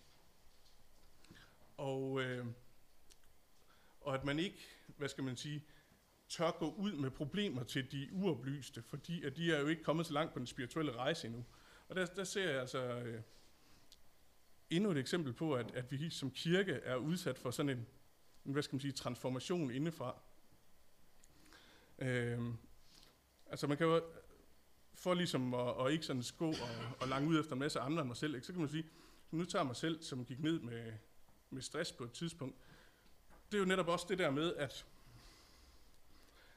Og, 1.77 2.21
øh, 2.21 2.45
og 4.01 4.15
at 4.15 4.25
man 4.25 4.39
ikke, 4.39 4.57
hvad 4.97 5.09
skal 5.09 5.23
man 5.23 5.37
sige, 5.37 5.65
tør 6.29 6.51
gå 6.51 6.73
ud 6.73 6.91
med 6.91 7.11
problemer 7.11 7.63
til 7.63 7.91
de 7.91 8.09
uoplyste, 8.11 8.81
fordi 8.81 9.23
at 9.23 9.37
de 9.37 9.53
er 9.53 9.59
jo 9.59 9.67
ikke 9.67 9.83
kommet 9.83 10.05
så 10.05 10.13
langt 10.13 10.33
på 10.33 10.39
den 10.39 10.47
spirituelle 10.47 10.91
rejse 10.91 11.27
endnu. 11.27 11.45
Og 11.87 11.95
der, 11.95 12.05
der 12.05 12.23
ser 12.23 12.49
jeg 12.49 12.59
altså 12.59 12.79
øh, 12.79 13.21
endnu 14.69 14.91
et 14.91 14.97
eksempel 14.97 15.33
på, 15.33 15.53
at, 15.53 15.71
at 15.75 15.91
vi 15.91 16.09
som 16.09 16.31
kirke 16.31 16.71
er 16.71 16.95
udsat 16.95 17.37
for 17.37 17.51
sådan 17.51 17.69
en, 17.69 17.87
en 18.45 18.51
hvad 18.51 18.63
skal 18.63 18.75
man 18.75 18.81
sige, 18.81 18.91
transformation 18.91 19.71
indefra. 19.71 20.15
Øhm, 21.99 22.57
altså 23.45 23.67
man 23.67 23.77
kan 23.77 23.87
jo, 23.87 24.03
for 24.93 25.13
ligesom 25.13 25.53
at, 25.53 25.85
at 25.85 25.91
ikke 25.91 26.05
sådan 26.05 26.23
gå 26.37 26.47
og, 26.47 26.95
og 26.99 27.07
lange 27.07 27.29
ud 27.29 27.39
efter 27.39 27.53
en 27.53 27.59
masse 27.59 27.79
andre 27.79 28.01
end 28.01 28.07
mig 28.07 28.17
selv, 28.17 28.35
ikke, 28.35 28.47
så 28.47 28.53
kan 28.53 28.61
man 28.61 28.69
sige, 28.69 28.85
nu 29.31 29.45
tager 29.45 29.63
mig 29.63 29.75
selv, 29.75 30.03
som 30.03 30.25
gik 30.25 30.39
ned 30.39 30.59
med, 30.59 30.93
med 31.49 31.61
stress 31.61 31.91
på 31.91 32.03
et 32.03 32.11
tidspunkt, 32.11 32.55
det 33.51 33.57
er 33.57 33.59
jo 33.59 33.65
netop 33.65 33.87
også 33.87 34.05
det 34.09 34.19
der 34.19 34.31
med, 34.31 34.55
at 34.55 34.85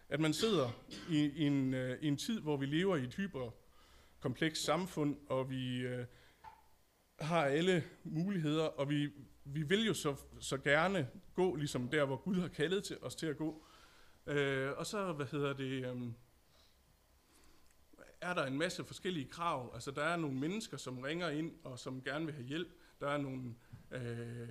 at 0.09 0.21
man 0.21 0.33
sidder 0.33 0.71
i, 1.11 1.19
i, 1.19 1.47
en, 1.47 1.75
øh, 1.75 2.03
i 2.03 2.09
en 2.09 2.17
tid, 2.17 2.41
hvor 2.41 2.57
vi 2.57 2.67
lever 2.67 2.97
i 2.97 3.05
et 3.05 3.15
hyperkomplekst 3.15 4.65
samfund, 4.65 5.17
og 5.29 5.51
vi 5.51 5.81
Øh, 5.81 6.07
har 7.23 7.45
alle 7.45 7.85
muligheder, 8.05 8.65
og 8.65 8.91
vi, 8.91 9.11
vi 9.45 9.63
vil 9.63 9.87
jo 9.87 9.95
så, 9.95 10.17
så 10.41 10.57
gerne 10.57 11.09
gå 11.35 11.55
ligesom 11.55 11.89
der, 11.89 12.05
hvor 12.05 12.17
Gud 12.17 12.35
har 12.35 12.49
kaldet 12.49 12.85
til 12.85 12.99
os 13.03 13.15
til 13.15 13.27
at 13.27 13.37
gå. 13.37 13.65
Øh, 14.27 14.71
og 14.77 14.87
så, 14.87 15.13
hvad 15.13 15.27
hedder 15.27 15.53
det, 15.53 15.91
um, 15.91 16.15
er 18.21 18.35
der 18.35 18.47
en 18.47 18.59
masse 18.59 18.85
forskellige 18.85 19.29
krav. 19.29 19.71
Altså, 19.75 19.91
der 19.91 20.03
er 20.03 20.17
nogle 20.17 20.39
mennesker, 20.39 20.77
som 20.77 20.99
ringer 20.99 21.29
ind, 21.29 21.53
og 21.65 21.79
som 21.79 22.03
gerne 22.03 22.25
vil 22.25 22.35
have 22.35 22.47
hjælp. 22.47 22.69
Der 23.01 23.09
er 23.09 23.19
nogle, 23.19 23.55
øh, 23.91 24.49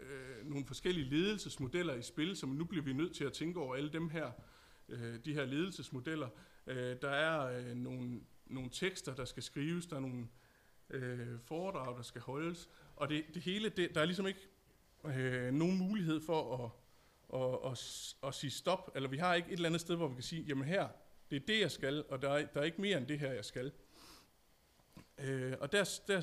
øh, 0.00 0.50
nogle 0.50 0.66
forskellige 0.66 1.10
ledelsesmodeller 1.10 1.94
i 1.94 2.02
spil, 2.02 2.36
som 2.36 2.48
nu 2.48 2.64
bliver 2.64 2.84
vi 2.84 2.92
nødt 2.92 3.14
til 3.14 3.24
at 3.24 3.32
tænke 3.32 3.60
over 3.60 3.74
alle 3.76 3.92
dem 3.92 4.08
her 4.10 4.30
øh, 4.88 5.24
de 5.24 5.34
her 5.34 5.44
ledelsesmodeller. 5.44 6.28
Øh, 6.66 6.96
der 7.02 7.10
er 7.10 7.58
øh, 7.58 7.76
nogle, 7.76 8.20
nogle 8.46 8.70
tekster, 8.72 9.14
der 9.14 9.24
skal 9.24 9.42
skrives, 9.42 9.86
der 9.86 9.96
er 9.96 10.00
nogle 10.00 10.28
øh, 10.92 11.40
foredrag, 11.44 11.96
der 11.96 12.02
skal 12.02 12.20
holdes, 12.20 12.68
og 12.96 13.08
det, 13.08 13.24
det 13.34 13.42
hele, 13.42 13.68
det, 13.68 13.94
der 13.94 14.00
er 14.00 14.04
ligesom 14.04 14.26
ikke 14.26 14.48
øh, 15.04 15.52
nogen 15.52 15.78
mulighed 15.78 16.20
for 16.20 16.64
at, 16.64 16.70
at, 17.40 17.72
at, 17.72 18.14
at 18.28 18.34
sige 18.34 18.50
stop, 18.50 18.90
eller 18.94 19.08
vi 19.08 19.16
har 19.16 19.34
ikke 19.34 19.48
et 19.48 19.52
eller 19.52 19.68
andet 19.68 19.80
sted, 19.80 19.96
hvor 19.96 20.08
vi 20.08 20.14
kan 20.14 20.22
sige, 20.22 20.42
jamen 20.42 20.64
her, 20.64 20.88
det 21.30 21.36
er 21.36 21.46
det, 21.46 21.60
jeg 21.60 21.70
skal, 21.70 22.04
og 22.08 22.22
der 22.22 22.30
er, 22.30 22.46
der 22.46 22.60
er 22.60 22.64
ikke 22.64 22.80
mere 22.80 22.98
end 22.98 23.06
det 23.06 23.18
her, 23.18 23.32
jeg 23.32 23.44
skal. 23.44 23.72
Øh, 25.18 25.54
og 25.60 25.72
der, 25.72 26.00
der 26.06 26.20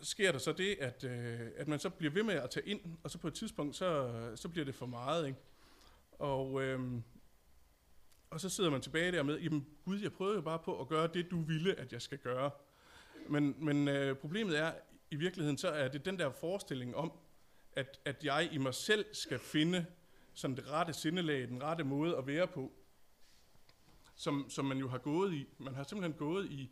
sker 0.00 0.32
der 0.32 0.38
så 0.38 0.52
det, 0.52 0.76
at, 0.80 1.04
øh, 1.04 1.40
at 1.56 1.68
man 1.68 1.78
så 1.78 1.90
bliver 1.90 2.12
ved 2.12 2.22
med 2.22 2.34
at 2.34 2.50
tage 2.50 2.66
ind, 2.66 2.80
og 3.02 3.10
så 3.10 3.18
på 3.18 3.28
et 3.28 3.34
tidspunkt, 3.34 3.76
så, 3.76 4.12
så 4.36 4.48
bliver 4.48 4.64
det 4.64 4.74
for 4.74 4.86
meget. 4.86 5.26
Ikke? 5.26 5.38
Og, 6.18 6.62
øh, 6.62 6.80
og 8.30 8.40
så 8.40 8.48
sidder 8.48 8.70
man 8.70 8.80
tilbage 8.80 9.12
der 9.12 9.22
med, 9.22 9.40
jamen 9.40 9.66
Gud, 9.84 9.98
jeg 9.98 10.12
prøvede 10.12 10.36
jo 10.36 10.42
bare 10.42 10.58
på 10.58 10.80
at 10.80 10.88
gøre 10.88 11.06
det, 11.06 11.30
du 11.30 11.40
ville, 11.40 11.74
at 11.74 11.92
jeg 11.92 12.02
skal 12.02 12.18
gøre. 12.18 12.50
Men, 13.28 13.56
men 13.58 13.88
øh, 13.88 14.16
problemet 14.16 14.58
er, 14.58 14.72
i 15.10 15.16
virkeligheden, 15.16 15.58
så 15.58 15.68
er 15.68 15.88
det 15.88 16.04
den 16.04 16.18
der 16.18 16.30
forestilling 16.30 16.96
om, 16.96 17.12
at, 17.72 18.00
at 18.04 18.24
jeg 18.24 18.48
i 18.52 18.58
mig 18.58 18.74
selv 18.74 19.04
skal 19.12 19.38
finde 19.38 19.86
sådan 20.34 20.56
det 20.56 20.70
rette 20.70 20.92
sindelag, 20.92 21.48
den 21.48 21.62
rette 21.62 21.84
måde 21.84 22.16
at 22.16 22.26
være 22.26 22.46
på, 22.46 22.72
som, 24.14 24.46
som 24.50 24.64
man 24.64 24.78
jo 24.78 24.88
har 24.88 24.98
gået 24.98 25.32
i. 25.34 25.46
Man 25.58 25.74
har 25.74 25.84
simpelthen 25.84 26.18
gået 26.18 26.50
i 26.50 26.70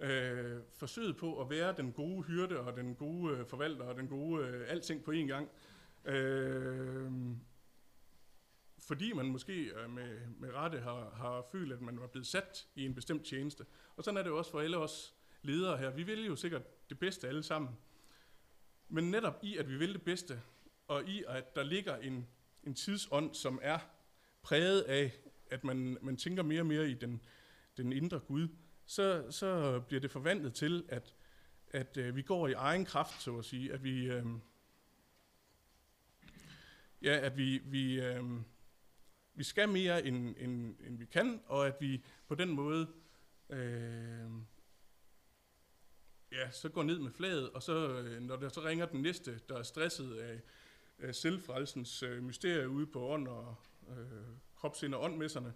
øh, 0.00 0.60
forsøget 0.72 1.16
på 1.16 1.40
at 1.40 1.50
være 1.50 1.74
den 1.76 1.92
gode 1.92 2.22
hyrde 2.22 2.60
og 2.60 2.76
den 2.76 2.94
gode 2.94 3.36
øh, 3.36 3.46
forvalter 3.46 3.84
og 3.84 3.96
den 3.96 4.08
gode 4.08 4.46
øh, 4.46 4.70
alting 4.70 5.04
på 5.04 5.10
én 5.10 5.26
gang. 5.26 5.48
Øh, 6.04 7.10
fordi 8.78 9.12
man 9.12 9.26
måske 9.26 9.62
øh, 9.62 9.90
med, 9.90 10.18
med 10.38 10.52
rette 10.54 10.80
har, 10.80 11.10
har 11.10 11.46
følt, 11.52 11.72
at 11.72 11.80
man 11.80 12.00
var 12.00 12.06
blevet 12.06 12.26
sat 12.26 12.68
i 12.74 12.86
en 12.86 12.94
bestemt 12.94 13.24
tjeneste. 13.24 13.66
Og 13.96 14.04
sådan 14.04 14.18
er 14.18 14.22
det 14.22 14.30
jo 14.30 14.38
også 14.38 14.50
for 14.50 14.60
alle 14.60 14.76
os 14.76 15.13
ledere 15.44 15.78
her. 15.78 15.90
Vi 15.90 16.02
vil 16.02 16.26
jo 16.26 16.36
sikkert 16.36 16.90
det 16.90 16.98
bedste 16.98 17.28
alle 17.28 17.42
sammen. 17.42 17.70
Men 18.88 19.10
netop 19.10 19.38
i, 19.42 19.56
at 19.56 19.68
vi 19.68 19.76
vil 19.76 19.94
det 19.94 20.02
bedste, 20.02 20.42
og 20.88 21.08
i, 21.08 21.24
at 21.28 21.56
der 21.56 21.62
ligger 21.62 21.96
en, 21.96 22.26
en 22.64 22.74
tidsånd, 22.74 23.34
som 23.34 23.58
er 23.62 23.78
præget 24.42 24.82
af, 24.82 25.12
at 25.50 25.64
man, 25.64 25.98
man 26.02 26.16
tænker 26.16 26.42
mere 26.42 26.60
og 26.60 26.66
mere 26.66 26.90
i 26.90 26.94
den, 26.94 27.22
den 27.76 27.92
indre 27.92 28.18
Gud, 28.18 28.48
så, 28.86 29.26
så 29.30 29.80
bliver 29.80 30.00
det 30.00 30.10
forvandlet 30.10 30.54
til, 30.54 30.84
at, 30.88 31.14
at 31.70 31.96
øh, 31.96 32.16
vi 32.16 32.22
går 32.22 32.48
i 32.48 32.52
egen 32.52 32.84
kraft, 32.84 33.22
så 33.22 33.38
at 33.38 33.44
sige. 33.44 33.72
At 33.72 33.84
vi, 33.84 34.06
øh, 34.06 34.26
ja, 37.02 37.18
at 37.18 37.36
vi, 37.36 37.58
vi, 37.58 38.00
øh, 38.00 38.24
vi 39.34 39.44
skal 39.44 39.68
mere, 39.68 40.06
end, 40.06 40.34
end, 40.38 40.76
end 40.86 40.98
vi 40.98 41.04
kan, 41.04 41.40
og 41.46 41.66
at 41.66 41.76
vi 41.80 42.04
på 42.28 42.34
den 42.34 42.48
måde 42.48 42.88
øh, 43.50 44.30
ja, 46.34 46.50
så 46.50 46.68
går 46.68 46.82
ned 46.82 46.98
med 46.98 47.10
flaget, 47.10 47.50
og 47.50 47.62
så, 47.62 47.98
øh, 47.98 48.22
når 48.22 48.36
der 48.36 48.48
så 48.48 48.60
ringer 48.60 48.86
den 48.86 49.02
næste, 49.02 49.40
der 49.48 49.58
er 49.58 49.62
stresset 49.62 50.16
af, 50.16 50.40
af 50.98 51.14
selvfrelsens 51.14 52.02
øh, 52.02 52.22
mysterie 52.22 52.68
ude 52.68 52.86
på 52.86 53.08
ånd 53.08 53.28
og 53.28 53.56
øh, 53.90 53.96
kropsind 54.56 54.94
og 54.94 55.02
åndmesserne, 55.02 55.54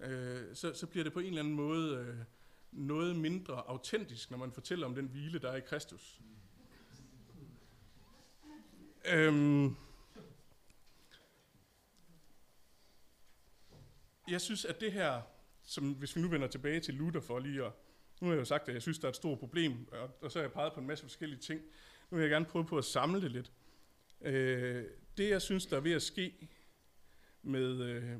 øh, 0.00 0.54
så, 0.54 0.74
så 0.74 0.86
bliver 0.86 1.04
det 1.04 1.12
på 1.12 1.20
en 1.20 1.26
eller 1.26 1.40
anden 1.40 1.54
måde 1.54 1.96
øh, 1.96 2.16
noget 2.72 3.16
mindre 3.16 3.68
autentisk, 3.68 4.30
når 4.30 4.38
man 4.38 4.52
fortæller 4.52 4.86
om 4.86 4.94
den 4.94 5.06
hvile, 5.06 5.38
der 5.38 5.50
er 5.50 5.56
i 5.56 5.60
Kristus. 5.60 6.20
Øhm, 9.06 9.76
jeg 14.28 14.40
synes, 14.40 14.64
at 14.64 14.80
det 14.80 14.92
her, 14.92 15.22
som 15.62 15.92
hvis 15.92 16.16
vi 16.16 16.20
nu 16.20 16.28
vender 16.28 16.46
tilbage 16.46 16.80
til 16.80 16.94
Luther 16.94 17.20
for 17.20 17.38
lige 17.38 17.64
at, 17.64 17.72
nu 18.24 18.28
har 18.28 18.34
jeg 18.34 18.40
jo 18.40 18.44
sagt, 18.44 18.68
at 18.68 18.74
jeg 18.74 18.82
synes, 18.82 18.98
der 18.98 19.04
er 19.04 19.10
et 19.10 19.16
stort 19.16 19.38
problem, 19.38 19.88
og, 19.92 20.10
og 20.20 20.32
så 20.32 20.38
har 20.38 20.44
jeg 20.44 20.52
peget 20.52 20.72
på 20.72 20.80
en 20.80 20.86
masse 20.86 21.04
forskellige 21.04 21.40
ting. 21.40 21.60
Nu 22.10 22.16
vil 22.16 22.22
jeg 22.22 22.30
gerne 22.30 22.44
prøve 22.44 22.66
på 22.66 22.78
at 22.78 22.84
samle 22.84 23.20
det 23.20 23.30
lidt. 23.30 23.52
Øh, 24.20 24.84
det, 25.16 25.30
jeg 25.30 25.42
synes, 25.42 25.66
der 25.66 25.76
er 25.76 25.80
ved 25.80 25.92
at 25.92 26.02
ske 26.02 26.48
med, 27.42 27.80
øh, 27.80 28.10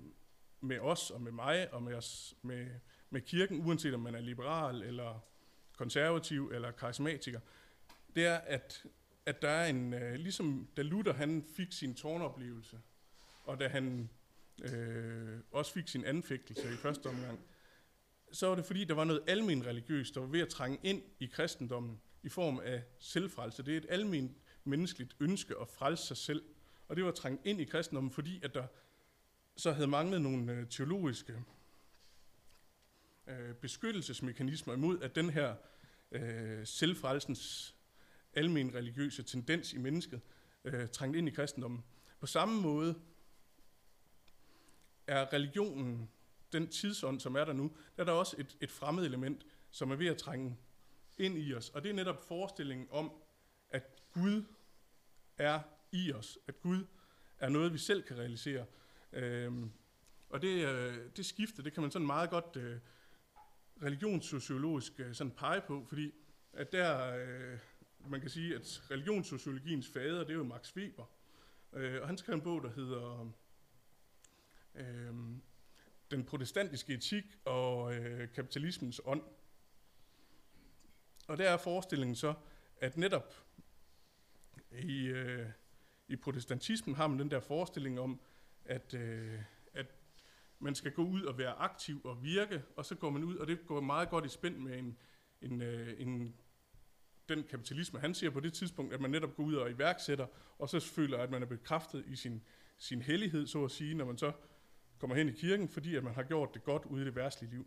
med 0.60 0.78
os 0.78 1.10
og 1.10 1.20
med 1.20 1.32
mig 1.32 1.74
og 1.74 1.82
med, 1.82 1.94
os, 1.94 2.34
med, 2.42 2.66
med 3.10 3.20
kirken, 3.20 3.66
uanset 3.66 3.94
om 3.94 4.00
man 4.00 4.14
er 4.14 4.20
liberal 4.20 4.82
eller 4.82 5.24
konservativ 5.76 6.50
eller 6.54 6.70
karismatiker, 6.70 7.40
det 8.16 8.26
er, 8.26 8.36
at, 8.36 8.86
at 9.26 9.42
der 9.42 9.48
er 9.48 9.66
en, 9.66 9.94
øh, 9.94 10.14
ligesom 10.14 10.68
da 10.76 10.82
Luther 10.82 11.12
han 11.12 11.44
fik 11.56 11.72
sin 11.72 11.94
tårnoplevelse, 11.94 12.80
og 13.44 13.60
da 13.60 13.68
han 13.68 14.10
øh, 14.62 15.38
også 15.50 15.72
fik 15.72 15.88
sin 15.88 16.04
anfægtelse 16.04 16.68
i 16.72 16.76
første 16.76 17.06
omgang, 17.06 17.40
så 18.34 18.46
var 18.46 18.54
det 18.54 18.64
fordi, 18.64 18.84
der 18.84 18.94
var 18.94 19.04
noget 19.04 19.22
almen 19.26 19.66
religiøst, 19.66 20.14
der 20.14 20.20
var 20.20 20.26
ved 20.26 20.40
at 20.40 20.48
trænge 20.48 20.78
ind 20.82 21.02
i 21.20 21.26
kristendommen 21.26 22.00
i 22.22 22.28
form 22.28 22.60
af 22.64 22.82
selvfrelse. 22.98 23.62
Det 23.62 23.72
er 23.74 23.78
et 23.78 23.86
almen 23.88 24.36
menneskeligt 24.64 25.16
ønske 25.20 25.54
at 25.60 25.68
frelse 25.68 26.06
sig 26.06 26.16
selv. 26.16 26.42
Og 26.88 26.96
det 26.96 27.04
var 27.04 27.10
trængt 27.10 27.46
ind 27.46 27.60
i 27.60 27.64
kristendommen, 27.64 28.12
fordi 28.12 28.40
at 28.44 28.54
der 28.54 28.66
så 29.56 29.72
havde 29.72 29.86
manglet 29.86 30.22
nogle 30.22 30.52
øh, 30.52 30.68
teologiske 30.68 31.44
øh, 33.26 33.54
beskyttelsesmekanismer 33.54 34.74
imod, 34.74 35.00
at 35.00 35.14
den 35.14 35.30
her 35.30 35.54
øh, 36.12 36.66
selvfrelsens 36.66 37.74
almen 38.32 38.74
religiøse 38.74 39.22
tendens 39.22 39.72
i 39.72 39.78
mennesket 39.78 40.20
øh, 40.64 40.88
trængt 40.88 41.16
ind 41.16 41.28
i 41.28 41.30
kristendommen. 41.30 41.84
På 42.20 42.26
samme 42.26 42.60
måde 42.60 42.94
er 45.06 45.32
religionen, 45.32 46.10
den 46.58 46.68
tidsånd, 46.68 47.20
som 47.20 47.36
er 47.36 47.44
der 47.44 47.52
nu, 47.52 47.72
der 47.96 48.02
er 48.02 48.04
der 48.04 48.12
også 48.12 48.36
et, 48.38 48.56
et 48.60 48.70
fremmed 48.70 49.04
element, 49.04 49.46
som 49.70 49.90
er 49.90 49.96
ved 49.96 50.06
at 50.06 50.16
trænge 50.16 50.56
ind 51.18 51.38
i 51.38 51.54
os. 51.54 51.70
Og 51.70 51.82
det 51.82 51.88
er 51.88 51.94
netop 51.94 52.28
forestillingen 52.28 52.86
om, 52.90 53.12
at 53.70 54.02
Gud 54.12 54.44
er 55.38 55.60
i 55.92 56.12
os. 56.12 56.38
At 56.48 56.60
Gud 56.60 56.86
er 57.38 57.48
noget, 57.48 57.72
vi 57.72 57.78
selv 57.78 58.02
kan 58.02 58.18
realisere. 58.18 58.66
Øhm, 59.12 59.70
og 60.30 60.42
det, 60.42 60.68
øh, 60.68 61.10
det 61.16 61.26
skifte, 61.26 61.62
det 61.62 61.72
kan 61.72 61.80
man 61.80 61.90
sådan 61.90 62.06
meget 62.06 62.30
godt 62.30 62.56
øh, 62.56 62.78
religionssociologisk 63.82 64.92
øh, 65.00 65.14
sådan 65.14 65.30
pege 65.30 65.60
på, 65.60 65.84
fordi 65.88 66.12
at 66.52 66.72
der, 66.72 67.16
øh, 67.16 67.58
man 68.08 68.20
kan 68.20 68.30
sige, 68.30 68.54
at 68.54 68.82
religionssociologiens 68.90 69.88
fader, 69.88 70.18
det 70.18 70.30
er 70.30 70.34
jo 70.34 70.44
Max 70.44 70.76
Weber. 70.76 71.04
Øh, 71.72 72.00
og 72.00 72.06
han 72.06 72.18
skrev 72.18 72.34
en 72.34 72.40
bog, 72.40 72.62
der 72.62 72.70
hedder 72.70 73.32
øh, 74.74 75.14
den 76.16 76.24
protestantiske 76.24 76.94
etik 76.94 77.24
og 77.44 77.94
øh, 77.94 78.28
kapitalismens 78.32 79.00
ånd. 79.04 79.22
Og 81.28 81.38
der 81.38 81.50
er 81.50 81.56
forestillingen 81.56 82.16
så, 82.16 82.34
at 82.80 82.96
netop 82.96 83.34
i, 84.72 85.06
øh, 85.06 85.46
i 86.08 86.16
protestantismen 86.16 86.96
har 86.96 87.06
man 87.06 87.18
den 87.18 87.30
der 87.30 87.40
forestilling 87.40 88.00
om, 88.00 88.20
at, 88.64 88.94
øh, 88.94 89.40
at 89.74 89.86
man 90.58 90.74
skal 90.74 90.92
gå 90.92 91.02
ud 91.02 91.22
og 91.22 91.38
være 91.38 91.52
aktiv 91.52 92.00
og 92.04 92.22
virke, 92.22 92.62
og 92.76 92.84
så 92.84 92.94
går 92.94 93.10
man 93.10 93.24
ud, 93.24 93.36
og 93.36 93.46
det 93.46 93.66
går 93.66 93.80
meget 93.80 94.08
godt 94.08 94.26
i 94.26 94.28
spænd 94.28 94.56
med 94.56 94.78
en, 94.78 94.96
en, 95.42 95.62
øh, 95.62 96.00
en 96.00 96.34
den 97.28 97.42
kapitalisme, 97.42 98.00
han 98.00 98.14
ser 98.14 98.30
på 98.30 98.40
det 98.40 98.52
tidspunkt, 98.52 98.94
at 98.94 99.00
man 99.00 99.10
netop 99.10 99.36
går 99.36 99.44
ud 99.44 99.54
og 99.54 99.70
iværksætter, 99.70 100.26
og 100.58 100.68
så 100.68 100.80
føler, 100.80 101.18
at 101.18 101.30
man 101.30 101.42
er 101.42 101.46
bekræftet 101.46 102.04
i 102.06 102.16
sin, 102.16 102.42
sin 102.78 103.02
hellighed, 103.02 103.46
så 103.46 103.64
at 103.64 103.70
sige, 103.70 103.94
når 103.94 104.04
man 104.04 104.18
så 104.18 104.32
kommer 105.04 105.16
hen 105.16 105.28
i 105.28 105.32
kirken, 105.32 105.68
fordi 105.68 105.96
at 105.96 106.04
man 106.04 106.14
har 106.14 106.22
gjort 106.22 106.54
det 106.54 106.64
godt 106.64 106.84
ude 106.84 107.02
i 107.02 107.04
det 107.04 107.16
værtslige 107.16 107.50
liv. 107.50 107.66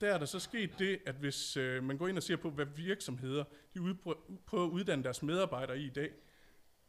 Der 0.00 0.14
er 0.14 0.18
der 0.18 0.26
så 0.26 0.38
sket 0.38 0.78
det, 0.78 1.00
at 1.06 1.14
hvis 1.14 1.56
øh, 1.56 1.84
man 1.84 1.98
går 1.98 2.08
ind 2.08 2.16
og 2.16 2.22
ser 2.22 2.36
på, 2.36 2.50
hvad 2.50 2.66
virksomheder 2.66 3.44
de 3.74 3.96
prøver 4.46 4.66
at 4.66 4.70
uddanne 4.70 5.04
deres 5.04 5.22
medarbejdere 5.22 5.78
i 5.78 5.86
i 5.86 5.90
dag, 5.90 6.10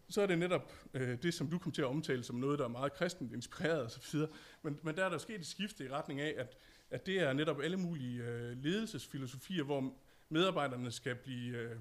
så 0.09 0.21
er 0.21 0.25
det 0.25 0.39
netop 0.39 0.73
øh, 0.93 1.21
det, 1.23 1.33
som 1.33 1.49
du 1.49 1.57
kom 1.57 1.71
til 1.71 1.81
at 1.81 1.87
omtale 1.87 2.23
som 2.23 2.35
noget, 2.35 2.59
der 2.59 2.65
er 2.65 2.69
meget 2.69 2.93
kristent 2.93 3.33
inspireret 3.33 3.85
osv. 3.85 4.19
Men, 4.61 4.79
men 4.83 4.95
der 4.95 5.05
er 5.05 5.09
der 5.09 5.17
sket 5.17 5.39
et 5.39 5.45
skifte 5.45 5.85
i 5.85 5.89
retning 5.89 6.21
af, 6.21 6.33
at, 6.37 6.57
at 6.91 7.05
det 7.05 7.19
er 7.19 7.33
netop 7.33 7.61
alle 7.61 7.77
mulige 7.77 8.23
øh, 8.23 8.63
ledelsesfilosofier, 8.63 9.63
hvor 9.63 9.93
medarbejderne 10.29 10.91
skal 10.91 11.15
blive 11.15 11.57
øh, 11.57 11.75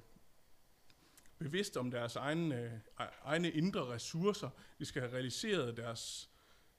bevidste 1.38 1.80
om 1.80 1.90
deres 1.90 2.16
egne, 2.16 2.56
øh, 2.56 2.72
e-, 3.00 3.24
egne 3.24 3.50
indre 3.50 3.86
ressourcer. 3.94 4.50
De 4.78 4.84
skal 4.84 5.02
have 5.02 5.14
realiseret 5.14 5.76
deres 5.76 6.29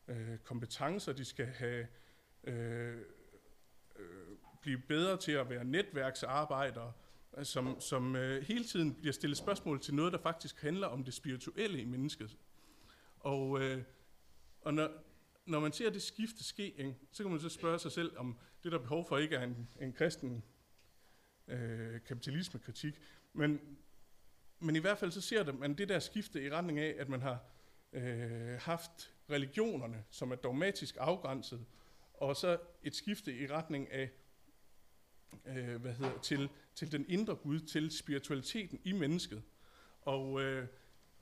øh, 0.07 0.37
kompetencer. 0.37 1.13
De 1.13 1.25
skal 1.25 1.45
have 1.45 1.87
øh, 2.43 2.97
øh, 3.95 4.37
blive 4.61 4.77
bedre 4.77 5.17
til 5.17 5.31
at 5.31 5.49
være 5.49 5.65
netværksarbejdere, 5.65 6.93
som, 7.43 7.79
som 7.79 8.15
øh, 8.15 8.43
hele 8.43 8.63
tiden 8.63 8.95
bliver 8.95 9.13
stillet 9.13 9.37
spørgsmål 9.37 9.81
til 9.81 9.93
noget, 9.93 10.13
der 10.13 10.19
faktisk 10.19 10.61
handler 10.61 10.87
om 10.87 11.03
det 11.03 11.13
spirituelle 11.13 11.81
i 11.81 11.85
mennesket. 11.85 12.37
Og, 13.19 13.61
øh, 13.61 13.83
og 14.61 14.73
når, 14.73 14.89
når 15.45 15.59
man 15.59 15.71
ser 15.71 15.89
det 15.89 16.01
skifte 16.01 16.43
ske, 16.43 16.63
ikke, 16.63 16.95
så 17.11 17.23
kan 17.23 17.31
man 17.31 17.39
så 17.39 17.49
spørge 17.49 17.79
sig 17.79 17.91
selv, 17.91 18.17
om 18.17 18.37
det 18.63 18.71
der 18.71 18.77
er 18.77 18.81
behov 18.81 19.07
for 19.07 19.17
ikke 19.17 19.35
er 19.35 19.43
en, 19.43 19.69
en 19.81 19.93
kristen 19.93 20.43
øh, 21.47 22.01
kapitalismekritik. 22.07 23.01
Men, 23.33 23.77
men 24.59 24.75
i 24.75 24.79
hvert 24.79 24.97
fald 24.97 25.11
så 25.11 25.21
ser 25.21 25.51
man 25.51 25.73
det 25.73 25.89
der 25.89 25.99
skifte 25.99 26.43
i 26.43 26.49
retning 26.49 26.79
af, 26.79 26.95
at 26.97 27.09
man 27.09 27.21
har 27.21 27.39
øh, 27.93 28.59
haft 28.59 29.13
religionerne, 29.31 30.03
som 30.09 30.31
er 30.31 30.35
dogmatisk 30.35 30.97
afgrænset, 30.99 31.65
og 32.13 32.35
så 32.35 32.57
et 32.83 32.95
skifte 32.95 33.37
i 33.37 33.47
retning 33.47 33.91
af 33.91 34.09
øh, 35.45 35.81
hvad 35.81 35.93
hedder, 35.93 36.19
til, 36.21 36.49
til 36.75 36.91
den 36.91 37.05
indre 37.09 37.35
Gud, 37.35 37.59
til 37.59 37.91
spiritualiteten 37.91 38.79
i 38.83 38.91
mennesket. 38.91 39.43
Og, 40.01 40.41
øh, 40.41 40.67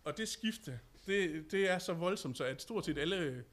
og 0.04 0.18
det 0.18 0.30
skifte, 0.30 0.80
det, 1.06 1.52
det 1.52 1.70
er 1.70 1.80
så 1.80 1.94
voldsomt, 1.94 2.38
så 2.38 2.44
at 2.44 2.62
stort 2.62 2.86
set 2.86 2.98
alle, 2.98 3.16
øh, 3.16 3.44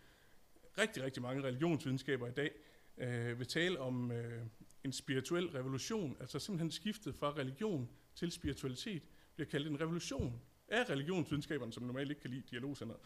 rigtig, 0.78 1.02
rigtig 1.02 1.22
mange 1.22 1.42
religionsvidenskaber 1.42 2.28
i 2.28 2.32
dag, 2.32 2.50
øh, 2.98 3.38
vil 3.38 3.46
tale 3.46 3.80
om 3.80 4.12
øh, 4.12 4.46
en 4.84 4.92
spirituel 4.92 5.48
revolution, 5.48 6.16
altså 6.20 6.38
simpelthen 6.38 6.70
skiftet 6.70 7.14
fra 7.14 7.30
religion 7.30 7.88
til 8.14 8.32
spiritualitet, 8.32 9.02
bliver 9.34 9.48
kaldt 9.48 9.68
en 9.68 9.80
revolution 9.80 10.42
af 10.68 10.90
religionsvidenskaberne, 10.90 11.72
som 11.72 11.82
normalt 11.82 12.10
ikke 12.10 12.20
kan 12.20 12.30
lide 12.30 12.42
dialogcenter. 12.50 12.96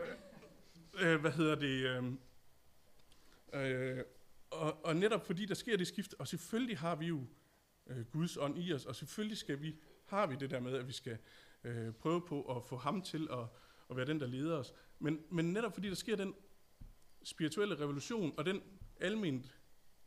Øh, 0.00 0.31
Øh, 0.94 1.20
hvad 1.20 1.32
hedder 1.32 1.54
det? 1.54 1.86
Øh, 1.86 2.12
øh, 3.52 4.04
og, 4.50 4.84
og 4.84 4.96
netop 4.96 5.26
fordi 5.26 5.46
der 5.46 5.54
sker 5.54 5.76
det 5.76 5.86
skift, 5.86 6.14
og 6.18 6.28
selvfølgelig 6.28 6.78
har 6.78 6.96
vi 6.96 7.06
jo 7.06 7.26
øh, 7.86 8.04
Guds 8.04 8.36
ånd 8.36 8.58
i 8.58 8.72
os, 8.72 8.86
og 8.86 8.96
selvfølgelig 8.96 9.38
skal 9.38 9.62
vi, 9.62 9.76
har 10.04 10.26
vi 10.26 10.36
det 10.36 10.50
der 10.50 10.60
med, 10.60 10.74
at 10.74 10.86
vi 10.86 10.92
skal 10.92 11.18
øh, 11.64 11.92
prøve 11.92 12.26
på 12.26 12.56
at 12.56 12.64
få 12.64 12.76
ham 12.76 13.02
til 13.02 13.28
at, 13.30 13.46
at 13.90 13.96
være 13.96 14.06
den, 14.06 14.20
der 14.20 14.26
leder 14.26 14.56
os. 14.56 14.74
Men, 14.98 15.20
men 15.30 15.52
netop 15.52 15.74
fordi 15.74 15.88
der 15.88 15.94
sker 15.94 16.16
den 16.16 16.34
spirituelle 17.22 17.80
revolution, 17.80 18.34
og 18.36 18.46
den 18.46 18.62
almindelige 19.00 19.52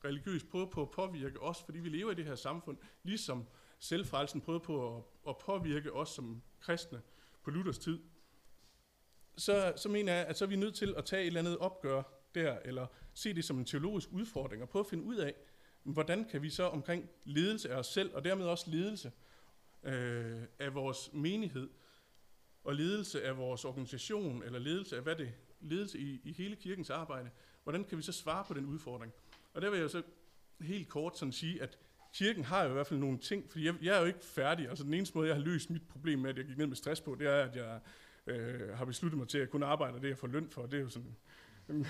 religiøs 0.06 0.44
prøve 0.44 0.70
på 0.70 0.82
at 0.82 0.92
påvirke 0.92 1.42
os, 1.42 1.64
fordi 1.64 1.80
vi 1.80 1.90
lever 1.90 2.12
i 2.12 2.16
det 2.16 2.26
her 2.26 2.36
samfund, 2.36 2.78
ligesom 3.04 3.46
selvfrelsen 3.80 4.42
prøvede 4.42 4.64
på 4.64 4.98
at, 4.98 5.04
at 5.28 5.38
påvirke 5.38 5.94
os 5.94 6.10
som 6.10 6.42
kristne 6.60 7.02
på 7.44 7.52
Luthers 7.52 7.78
tid, 7.78 8.00
så, 9.38 9.74
så 9.76 9.90
mener 9.90 10.14
jeg, 10.14 10.26
at 10.26 10.38
så 10.38 10.46
er 10.46 10.50
vi 10.50 10.56
nødt 10.56 10.76
til 10.76 10.94
at 10.98 11.06
tage 11.06 11.22
et 11.22 11.28
eller 11.28 11.40
andet 11.40 11.58
opgør 11.58 12.04
der, 12.36 12.58
eller 12.66 12.88
se 13.14 13.34
det 13.34 13.46
som 13.46 13.60
en 13.60 13.66
teologisk 13.66 14.10
udfordring, 14.12 14.62
og 14.62 14.70
prøve 14.70 14.84
at 14.84 14.90
finde 14.90 15.04
ud 15.04 15.16
af, 15.16 15.34
hvordan 15.84 16.26
kan 16.26 16.42
vi 16.42 16.50
så 16.50 16.64
omkring 16.64 17.10
ledelse 17.24 17.70
af 17.70 17.76
os 17.76 17.88
selv, 17.88 18.14
og 18.14 18.24
dermed 18.24 18.46
også 18.46 18.70
ledelse 18.70 19.12
øh, 19.84 20.42
af 20.60 20.74
vores 20.76 21.10
menighed, 21.14 21.70
og 22.64 22.76
ledelse 22.76 23.24
af 23.24 23.38
vores 23.38 23.66
organisation, 23.66 24.44
eller 24.44 24.60
ledelse 24.60 24.96
af 24.96 25.02
hvad 25.02 25.16
det 25.16 25.34
ledelse 25.60 26.00
i, 26.00 26.22
i 26.24 26.34
hele 26.34 26.56
kirkens 26.56 26.90
arbejde, 26.90 27.30
hvordan 27.64 27.84
kan 27.84 27.98
vi 27.98 28.04
så 28.04 28.12
svare 28.12 28.46
på 28.48 28.54
den 28.54 28.66
udfordring? 28.66 29.14
Og 29.54 29.62
der 29.62 29.70
vil 29.70 29.80
jeg 29.80 29.90
så 29.90 30.02
helt 30.62 30.90
kort 30.90 31.18
sådan 31.18 31.32
sige, 31.32 31.62
at 31.62 31.78
kirken 32.14 32.44
har 32.44 32.64
jo 32.64 32.70
i 32.70 32.74
hvert 32.74 32.88
fald 32.88 33.00
nogle 33.00 33.18
ting, 33.18 33.52
fordi 33.52 33.66
jeg, 33.66 33.76
jeg 33.82 33.96
er 33.96 34.00
jo 34.00 34.06
ikke 34.06 34.26
færdig. 34.26 34.70
Altså 34.70 34.84
den 34.84 34.94
eneste 34.94 35.18
måde, 35.18 35.28
jeg 35.28 35.36
har 35.36 35.44
løst 35.44 35.70
mit 35.70 35.88
problem 35.88 36.20
med, 36.20 36.30
at 36.30 36.38
jeg 36.38 36.46
gik 36.46 36.58
ned 36.58 36.68
med 36.68 36.76
stress 36.76 37.02
på, 37.02 37.16
det 37.16 37.28
er, 37.28 37.44
at 37.44 37.56
jeg 37.56 37.80
øh, 38.28 38.78
har 38.78 38.86
besluttet 38.86 39.18
mig 39.18 39.28
til 39.28 39.38
at 39.38 39.50
kunne 39.50 39.66
arbejde 39.66 40.02
det, 40.02 40.10
jeg 40.10 40.18
får 40.18 40.28
løn 40.28 40.50
for. 40.50 40.66
Det 40.66 40.74
er 40.74 40.82
jo 40.82 40.90
sådan, 40.90 41.16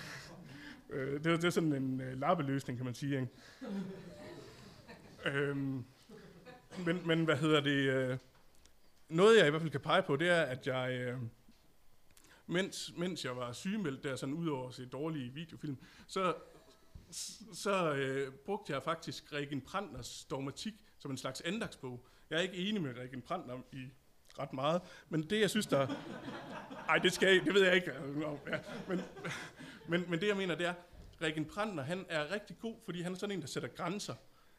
øh, 0.90 1.24
det, 1.24 1.32
er, 1.32 1.36
det 1.36 1.44
er 1.44 1.50
sådan 1.50 1.74
en 1.74 2.02
øh, 2.02 2.20
lappeløsning, 2.20 2.80
kan 2.80 2.86
man 2.86 2.96
sige. 2.96 3.16
Ikke? 3.16 3.30
øh, 5.26 5.58
men, 6.86 7.08
men 7.08 7.26
hvad 7.26 7.38
hedder 7.38 7.62
det? 7.62 7.94
Øh, 7.94 8.18
noget, 9.10 9.38
jeg 9.38 9.48
i 9.48 9.50
hvert 9.50 9.62
fald 9.62 9.72
kan 9.72 9.82
pege 9.82 10.04
på, 10.04 10.16
det 10.16 10.30
er, 10.30 10.42
at 10.42 10.68
jeg, 10.68 10.92
øh, 10.92 11.20
mens, 12.48 12.94
mens 12.98 13.26
jeg 13.26 13.38
var 13.38 13.52
sygemeldt 13.52 14.04
der, 14.04 14.16
sådan 14.16 14.36
ud 14.36 14.48
over 14.48 14.68
at 14.68 14.74
se 14.74 14.86
dårlige 14.86 15.34
videofilm, 15.34 15.78
så 16.08 16.34
så 17.54 17.94
øh, 17.94 18.34
brugte 18.34 18.74
jeg 18.74 18.84
faktisk 18.84 19.34
Regen 19.34 19.62
Prantners 19.62 20.26
dogmatik 20.26 20.74
som 20.98 21.12
en 21.12 21.18
slags 21.18 21.42
andagsbog. 21.42 22.06
Jeg 22.30 22.38
er 22.38 22.42
ikke 22.42 22.58
enig 22.58 22.82
med 22.82 22.98
Regen 22.98 23.22
Prantner 23.22 23.62
i 23.72 23.90
ret 24.40 24.54
meget, 24.54 24.82
men 25.10 25.30
det 25.30 25.42
jeg 25.42 25.50
synes 25.50 25.68
der... 25.68 25.88
Ej, 26.90 26.98
det 26.98 27.14
skal 27.14 27.36
jeg, 27.36 27.46
det 27.46 27.54
ved 27.54 27.64
jeg 27.66 27.76
ikke. 27.76 27.92
Ja, 27.92 28.60
men, 28.88 29.02
men, 29.88 30.10
men 30.10 30.22
det 30.22 30.28
jeg 30.28 30.38
mener, 30.38 30.56
det 30.56 30.66
er, 30.66 30.74
Regen 31.22 31.46
Prantner, 31.46 31.84
han 31.84 32.06
er 32.10 32.32
rigtig 32.32 32.58
god, 32.60 32.76
fordi 32.86 33.02
han 33.02 33.14
er 33.14 33.18
sådan 33.18 33.36
en, 33.36 33.42
der 33.42 33.48
sætter 33.48 33.70
grænser. 33.70 34.16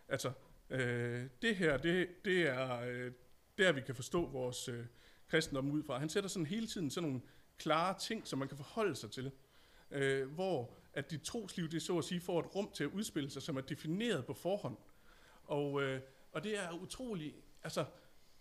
Altså, 0.09 0.33
øh, 0.71 1.27
det 1.43 1.57
her, 1.57 1.77
det, 1.77 2.09
det 2.25 2.49
er 2.49 2.81
øh, 2.81 3.13
der, 3.59 3.73
vi 3.73 3.81
kan 3.81 3.95
forstå 3.95 4.27
vores 4.27 4.69
øh, 4.69 4.85
kristendom 5.29 5.71
ud 5.71 5.83
fra. 5.83 5.99
Han 5.99 6.09
sætter 6.09 6.31
sådan 6.31 6.47
hele 6.47 6.67
tiden 6.67 6.91
sådan 6.91 7.09
nogle 7.09 7.23
klare 7.59 7.99
ting, 7.99 8.27
som 8.27 8.39
man 8.39 8.49
kan 8.49 8.57
forholde 8.57 8.97
sig 8.97 9.11
til. 9.11 9.31
Øh, 9.91 10.29
hvor 10.29 10.75
at 10.93 11.11
dit 11.11 11.23
trosliv, 11.23 11.69
det 11.69 11.83
så 11.83 11.99
at 11.99 12.05
sige, 12.05 12.21
får 12.21 12.41
et 12.41 12.55
rum 12.55 12.71
til 12.75 12.85
at 12.85 12.91
udspille 12.91 13.31
sig, 13.31 13.43
som 13.43 13.57
er 13.57 13.61
defineret 13.61 14.27
på 14.27 14.35
forhånd. 14.35 14.77
Og, 15.45 15.83
øh, 15.83 16.01
og 16.33 16.45
det 16.45 16.59
er 16.59 16.71
utroligt, 16.73 17.37
altså, 17.63 17.85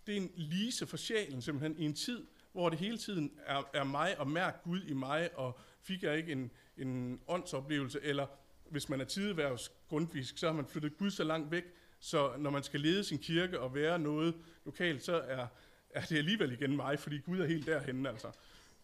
det 0.08 0.18
er 0.18 0.22
en 0.22 0.32
lise 0.36 0.88
for 0.88 0.98
sjælen 0.98 1.42
simpelthen 1.42 1.78
i 1.78 1.86
en 1.86 1.94
tid, 1.94 2.26
hvor 2.52 2.70
det 2.70 2.80
hele 2.80 2.98
tiden 2.98 3.32
er, 3.46 3.70
er 3.74 3.84
mig 3.84 4.20
og 4.20 4.28
mærk 4.28 4.64
Gud 4.64 4.82
i 4.82 4.94
mig, 4.94 5.38
og 5.38 5.60
fik 5.82 6.04
jeg 6.04 6.18
ikke 6.18 6.32
en, 6.32 6.52
en 6.78 7.22
åndsoplevelse, 7.28 8.00
eller 8.04 8.28
hvis 8.70 8.90
man 8.90 9.02
er 9.02 9.06
tideværvsgrundvisk, 9.06 10.38
så 10.38 10.46
har 10.46 10.54
man 10.54 10.66
flyttet 10.66 10.98
Gud 10.98 11.12
så 11.12 11.24
langt 11.24 11.52
væk, 11.52 11.64
så 12.00 12.34
når 12.38 12.50
man 12.50 12.64
skal 12.64 12.80
lede 12.80 13.04
sin 13.04 13.20
kirke 13.20 13.60
og 13.60 13.76
være 13.76 14.00
noget 14.00 14.36
lokalt, 14.66 15.04
så 15.04 15.16
er, 15.16 15.48
er 15.90 16.02
det 16.02 16.18
alligevel 16.18 16.52
igen 16.52 16.76
mig, 16.76 17.00
fordi 17.00 17.18
Gud 17.18 17.40
er 17.40 17.46
helt 17.46 17.66
derhenne 17.66 18.10
altså. 18.10 18.32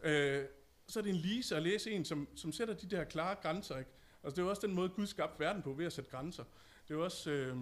Øh, 0.04 0.46
så 0.88 1.00
er 1.00 1.04
det 1.04 1.10
en 1.10 1.16
lise 1.16 1.56
at 1.56 1.64
læse 1.64 1.92
en, 1.92 2.06
som, 2.06 2.28
som 2.36 2.52
sætter 2.52 2.74
de 2.74 2.90
der 2.90 3.04
klare 3.04 3.36
grænser. 3.36 3.78
Ikke? 3.78 3.90
Altså, 4.24 4.36
det 4.36 4.42
er 4.42 4.44
jo 4.44 4.50
også 4.50 4.68
den 4.68 4.76
måde, 4.76 4.90
Gud 4.90 5.08
skabte 5.08 5.40
verden 5.40 5.62
på, 5.62 5.74
ved 5.74 5.86
at 5.86 5.94
sætte 5.94 6.10
grænser. 6.10 6.44
Det 6.88 6.94
er 6.94 6.96
jo 6.96 7.04
også... 7.04 7.32
Øh, 7.32 7.58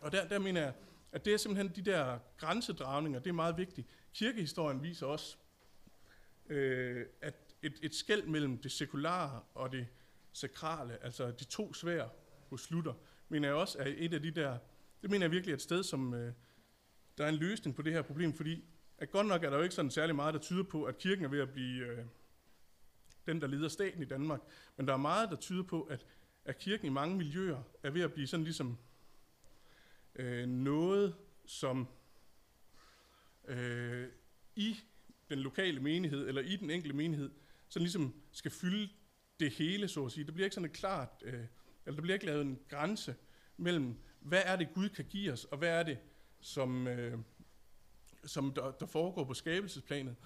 og 0.00 0.12
der, 0.12 0.28
der 0.28 0.38
mener 0.38 0.60
jeg, 0.60 0.72
at 1.16 1.24
det 1.24 1.32
er 1.32 1.36
simpelthen 1.36 1.84
de 1.84 1.90
der 1.90 2.18
grænsedragninger, 2.36 3.18
det 3.20 3.28
er 3.28 3.34
meget 3.34 3.56
vigtigt. 3.56 3.88
Kirkehistorien 4.14 4.82
viser 4.82 5.06
også, 5.06 5.36
øh, 6.48 7.06
at 7.20 7.34
et, 7.62 7.78
et 7.82 7.94
skæld 7.94 8.26
mellem 8.26 8.58
det 8.58 8.72
sekulære 8.72 9.42
og 9.54 9.72
det 9.72 9.86
sakrale, 10.32 11.04
altså 11.04 11.30
de 11.30 11.44
to 11.44 11.74
svær 11.74 12.08
hos 12.50 12.70
Luther, 12.70 12.92
mener 13.28 13.48
jeg 13.48 13.56
også 13.56 13.78
er 13.78 13.84
et 13.96 14.14
af 14.14 14.22
de 14.22 14.30
der, 14.30 14.58
det 15.02 15.10
mener 15.10 15.24
jeg 15.24 15.30
virkelig 15.30 15.52
er 15.52 15.56
et 15.56 15.62
sted, 15.62 15.82
som 15.82 16.14
øh, 16.14 16.32
der 17.18 17.24
er 17.24 17.28
en 17.28 17.34
løsning 17.34 17.76
på 17.76 17.82
det 17.82 17.92
her 17.92 18.02
problem, 18.02 18.32
fordi 18.32 18.64
at 18.98 19.10
godt 19.10 19.26
nok 19.26 19.42
er 19.42 19.50
der 19.50 19.56
jo 19.56 19.62
ikke 19.62 19.74
sådan 19.74 19.90
særlig 19.90 20.16
meget, 20.16 20.34
der 20.34 20.40
tyder 20.40 20.64
på, 20.64 20.84
at 20.84 20.98
kirken 20.98 21.24
er 21.24 21.28
ved 21.28 21.40
at 21.40 21.50
blive 21.52 21.86
øh, 21.86 22.04
den, 23.26 23.40
der 23.40 23.46
leder 23.46 23.68
staten 23.68 24.02
i 24.02 24.06
Danmark. 24.06 24.40
Men 24.76 24.88
der 24.88 24.92
er 24.92 24.98
meget, 24.98 25.30
der 25.30 25.36
tyder 25.36 25.62
på, 25.62 25.82
at, 25.82 26.06
at 26.44 26.58
kirken 26.58 26.86
i 26.86 26.90
mange 26.90 27.16
miljøer 27.16 27.62
er 27.82 27.90
ved 27.90 28.02
at 28.02 28.12
blive 28.12 28.26
sådan 28.26 28.44
ligesom 28.44 28.78
øh, 30.16 30.48
noget, 30.48 31.14
som 31.46 31.88
øh, 33.48 34.08
i 34.56 34.76
den 35.28 35.38
lokale 35.38 35.80
menighed, 35.80 36.28
eller 36.28 36.42
i 36.42 36.56
den 36.56 36.70
enkelte 36.70 36.96
menighed, 36.96 37.30
sådan 37.68 37.82
ligesom 37.82 38.14
skal 38.32 38.50
fylde 38.50 38.88
det 39.40 39.50
hele, 39.50 39.88
så 39.88 40.04
at 40.04 40.12
sige. 40.12 40.24
Der 40.24 40.32
bliver 40.32 40.46
ikke 40.46 40.54
sådan 40.54 40.70
et 40.70 40.76
klart, 40.76 41.08
øh, 41.22 41.44
eller 41.86 41.96
der 41.96 42.02
bliver 42.02 42.14
ikke 42.14 42.26
lavet 42.26 42.42
en 42.42 42.58
grænse 42.68 43.14
mellem, 43.56 43.96
hvad 44.20 44.42
er 44.44 44.56
det 44.56 44.74
Gud 44.74 44.88
kan 44.88 45.04
give 45.04 45.32
os, 45.32 45.44
og 45.44 45.58
hvad 45.58 45.68
er 45.68 45.82
det, 45.82 45.98
som, 46.40 46.88
øh, 46.88 47.18
som 48.24 48.52
der, 48.52 48.70
der 48.70 48.86
foregår 48.86 49.24
på 49.24 49.34
skabelsesplanet. 49.34 50.16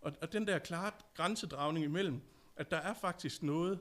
Og, 0.00 0.12
og 0.20 0.32
den 0.32 0.46
der 0.46 0.58
klare 0.58 0.92
grænsedragning 1.14 1.84
imellem, 1.84 2.20
at 2.56 2.70
der 2.70 2.76
er 2.76 2.94
faktisk 2.94 3.42
noget, 3.42 3.80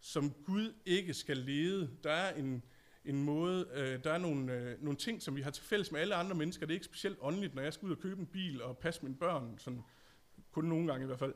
som 0.00 0.32
Gud 0.44 0.74
ikke 0.86 1.14
skal 1.14 1.36
lede. 1.36 1.90
Der 2.04 2.12
er 2.12 2.34
en, 2.34 2.62
en 3.08 3.22
måde, 3.22 3.66
øh, 3.74 4.04
der 4.04 4.12
er 4.12 4.18
nogle, 4.18 4.52
øh, 4.52 4.82
nogle 4.82 4.96
ting, 4.96 5.22
som 5.22 5.36
vi 5.36 5.42
har 5.42 5.50
til 5.50 5.64
fælles 5.64 5.92
med 5.92 6.00
alle 6.00 6.14
andre 6.14 6.36
mennesker. 6.36 6.66
Det 6.66 6.72
er 6.72 6.76
ikke 6.76 6.84
specielt 6.84 7.18
åndeligt, 7.20 7.54
når 7.54 7.62
jeg 7.62 7.72
skal 7.72 7.86
ud 7.86 7.92
og 7.92 7.98
købe 7.98 8.20
en 8.20 8.26
bil 8.26 8.62
og 8.62 8.78
passe 8.78 9.02
mine 9.02 9.16
børn, 9.16 9.58
sådan, 9.58 9.82
kun 10.52 10.64
nogle 10.64 10.86
gange 10.86 11.04
i 11.04 11.06
hvert 11.06 11.18
fald. 11.18 11.34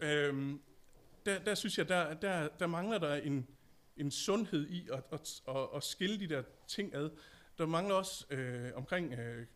Øhm, 0.00 0.60
der, 1.26 1.38
der 1.38 1.54
synes 1.54 1.78
jeg, 1.78 1.88
der, 1.88 2.14
der, 2.14 2.48
der 2.48 2.66
mangler 2.66 2.98
der 2.98 3.14
en, 3.14 3.46
en 3.96 4.10
sundhed 4.10 4.68
i 4.68 4.88
at, 4.92 5.02
at, 5.12 5.42
at, 5.48 5.68
at 5.76 5.82
skille 5.82 6.20
de 6.20 6.26
der 6.26 6.42
ting 6.68 6.94
ad. 6.94 7.10
Der 7.58 7.66
mangler 7.66 7.94
også 7.94 8.26
øh, 8.30 8.70
omkring 8.74 9.12
øh, 9.12 9.46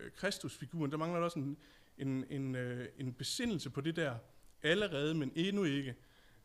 øh 0.00 0.10
Kristusfiguren, 0.10 0.90
der 0.90 0.96
mangler 0.96 1.18
der 1.18 1.24
også 1.24 1.38
en, 1.38 1.56
en, 1.98 2.24
en, 2.30 2.54
øh, 2.54 2.88
en 2.98 3.12
besindelse 3.12 3.70
på 3.70 3.80
det 3.80 3.96
der 3.96 4.18
allerede, 4.62 5.14
men 5.14 5.32
endnu 5.34 5.64
ikke. 5.64 5.94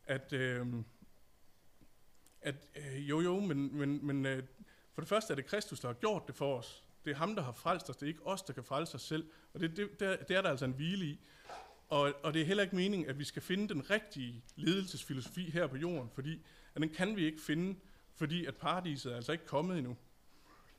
At, 0.04 0.32
øh, 0.32 0.66
at 2.42 2.54
øh, 2.76 3.08
jo 3.08 3.20
jo, 3.20 3.40
men, 3.40 3.78
men, 3.78 4.06
men 4.06 4.26
øh, 4.26 4.42
for 4.92 5.02
det 5.02 5.08
første 5.08 5.32
er 5.32 5.34
det 5.34 5.46
Kristus, 5.46 5.80
der 5.80 5.88
har 5.88 5.94
gjort 5.94 6.26
det 6.26 6.34
for 6.34 6.58
os. 6.58 6.84
Det 7.04 7.10
er 7.10 7.14
ham, 7.14 7.34
der 7.34 7.42
har 7.42 7.52
frelst 7.52 7.90
os. 7.90 7.96
Det 7.96 8.06
er 8.06 8.08
ikke 8.08 8.26
os, 8.26 8.42
der 8.42 8.52
kan 8.52 8.64
frelse 8.64 8.94
os 8.94 9.02
selv. 9.02 9.30
Og 9.54 9.60
det, 9.60 9.76
det, 9.76 10.00
det, 10.00 10.08
er, 10.08 10.16
det 10.16 10.36
er 10.36 10.42
der 10.42 10.50
altså 10.50 10.64
en 10.64 10.72
hvile 10.72 11.04
i. 11.04 11.20
Og, 11.88 12.12
og 12.22 12.34
det 12.34 12.42
er 12.42 12.46
heller 12.46 12.62
ikke 12.62 12.76
meningen, 12.76 13.08
at 13.08 13.18
vi 13.18 13.24
skal 13.24 13.42
finde 13.42 13.68
den 13.68 13.90
rigtige 13.90 14.44
ledelsesfilosofi 14.56 15.50
her 15.50 15.66
på 15.66 15.76
jorden, 15.76 16.10
fordi 16.14 16.40
at 16.74 16.82
den 16.82 16.90
kan 16.90 17.16
vi 17.16 17.24
ikke 17.24 17.40
finde, 17.40 17.80
fordi 18.14 18.46
at 18.46 18.56
paradiset 18.56 19.12
er 19.12 19.16
altså 19.16 19.32
ikke 19.32 19.46
kommet 19.46 19.78
endnu. 19.78 19.96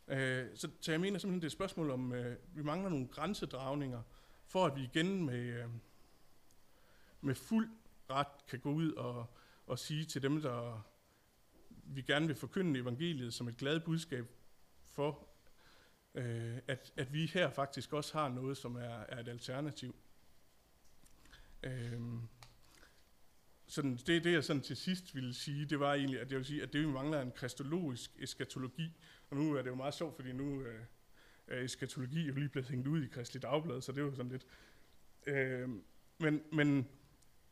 Øh, 0.08 0.46
så, 0.56 0.70
så 0.80 0.92
jeg 0.92 1.02
mener 1.02 1.20
simpelthen, 1.20 1.42
det 1.42 1.46
er 1.46 1.50
et 1.50 1.52
spørgsmål 1.52 1.92
om, 1.92 2.14
øh, 2.14 2.36
vi 2.56 2.64
mangler 2.64 2.90
nogle 2.90 3.08
grænsedragninger, 3.08 4.02
for 4.46 4.66
at 4.66 4.76
vi 4.76 4.84
igen 4.84 5.26
med, 5.26 5.40
øh, 5.40 5.66
med 7.22 7.36
fuld 7.36 7.70
ret 8.10 8.48
kan 8.48 8.60
gå 8.60 8.72
ud 8.72 8.92
og, 8.92 9.26
og 9.68 9.80
sige 9.80 10.06
til 10.06 10.22
dem, 10.22 10.42
der 10.42 10.86
vi 11.96 12.02
gerne 12.02 12.28
vil 12.28 12.36
forkynde 12.36 12.80
evangeliet 12.80 13.34
som 13.34 13.48
et 13.48 13.58
glad 13.58 13.80
budskab 13.80 14.26
for, 14.86 15.28
øh, 16.16 16.58
at, 16.68 16.94
at 16.98 17.14
vi 17.14 17.26
her 17.26 17.50
faktisk 17.50 17.94
også 17.94 18.18
har 18.18 18.30
noget, 18.30 18.58
som 18.58 18.76
er, 18.76 19.06
er 19.10 19.20
et 19.20 19.28
alternativ. 19.28 19.96
Øh, 21.64 22.02
sådan, 23.68 23.96
det, 23.96 24.24
det 24.24 24.34
jeg 24.34 24.44
sådan 24.44 24.62
til 24.62 24.76
sidst 24.76 25.16
ville 25.16 25.34
sige, 25.34 25.66
det 25.66 25.80
var 25.80 25.94
egentlig, 25.94 26.20
at 26.20 26.32
jeg 26.32 26.38
vil 26.38 26.46
sige, 26.46 26.64
at 26.64 26.74
det 26.74 26.82
vi 26.82 26.92
mangler 26.92 27.22
en 27.22 27.32
kristologisk 27.32 28.12
eskatologi. 28.20 28.92
Og 29.30 29.38
nu 29.38 29.56
er 29.56 29.62
det 29.62 29.70
jo 29.70 29.76
meget 29.76 29.94
sjovt, 29.94 30.16
fordi 30.16 30.32
nu 30.32 30.62
øh, 30.62 30.86
er 31.48 31.60
eskatologi 31.60 32.28
jo 32.28 32.34
lige 32.34 32.50
blevet 32.50 32.70
hængt 32.70 32.88
ud 32.88 33.04
i 33.04 33.08
Kristelig 33.08 33.42
Dagblad, 33.42 33.82
så 33.82 33.92
det 33.92 33.98
er 33.98 34.06
jo 34.06 34.16
sådan 34.16 34.32
lidt... 34.32 34.46
Øh, 35.28 35.70
men, 36.18 36.44
men 36.52 36.88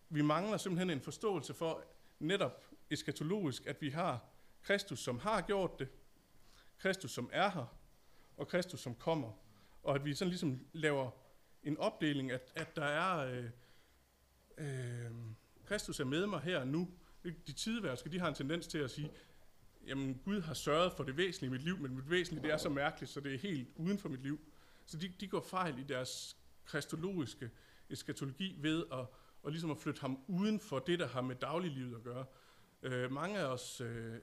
vi 0.10 0.22
mangler 0.22 0.58
simpelthen 0.58 0.90
en 0.90 1.02
forståelse 1.02 1.54
for 1.54 1.84
netop 2.20 2.66
eskatologisk, 2.90 3.66
at 3.66 3.82
vi 3.82 3.90
har 3.90 4.31
Kristus, 4.64 5.00
som 5.00 5.20
har 5.20 5.42
gjort 5.42 5.80
det, 5.80 5.88
Kristus, 6.78 7.12
som 7.12 7.30
er 7.34 7.50
her, 7.50 7.78
og 8.38 8.48
Kristus, 8.48 8.80
som 8.80 8.96
kommer. 8.96 9.32
Og 9.84 9.96
at 9.96 10.06
vi 10.06 10.14
sådan 10.14 10.30
ligesom 10.30 10.66
laver 10.74 11.12
en 11.64 11.78
opdeling, 11.78 12.32
at, 12.32 12.52
at 12.56 12.76
der 12.76 12.86
er... 12.86 13.18
Øh, 13.18 13.50
øh, 14.58 15.12
Kristus 15.66 16.00
er 16.00 16.06
med 16.06 16.28
mig 16.28 16.42
her 16.42 16.60
og 16.60 16.68
nu. 16.68 16.90
De 17.24 17.54
tideværske, 17.54 18.10
de 18.10 18.20
har 18.20 18.28
en 18.28 18.34
tendens 18.34 18.68
til 18.68 18.78
at 18.78 18.92
sige, 18.92 19.12
jamen 19.88 20.22
Gud 20.26 20.42
har 20.42 20.54
sørget 20.54 20.94
for 20.94 21.04
det 21.04 21.18
væsentlige 21.18 21.50
i 21.50 21.52
mit 21.52 21.64
liv, 21.64 21.78
men 21.78 21.96
mit 21.96 22.10
væsentlige 22.10 22.44
det 22.44 22.54
er 22.54 22.58
så 22.58 22.70
mærkeligt, 22.70 23.12
så 23.12 23.20
det 23.20 23.34
er 23.34 23.38
helt 23.38 23.70
uden 23.76 24.00
for 24.00 24.10
mit 24.10 24.22
liv. 24.22 24.40
Så 24.86 24.98
de, 24.98 25.14
de 25.20 25.28
går 25.28 25.42
fejl 25.42 25.80
i 25.80 25.84
deres 25.84 26.38
kristologiske 26.66 27.52
eskatologi 27.90 28.56
ved 28.60 28.86
at, 28.92 29.06
og 29.44 29.52
ligesom 29.52 29.72
at 29.72 29.78
flytte 29.78 30.02
ham 30.02 30.20
uden 30.28 30.60
for 30.60 30.80
det, 30.80 31.00
der 31.00 31.08
har 31.08 31.22
med 31.22 31.36
dagliglivet 31.36 31.96
at 31.96 32.04
gøre. 32.04 32.26
Øh, 32.82 33.12
mange 33.12 33.40
af 33.40 33.46
os, 33.46 33.82
øh, 33.82 34.20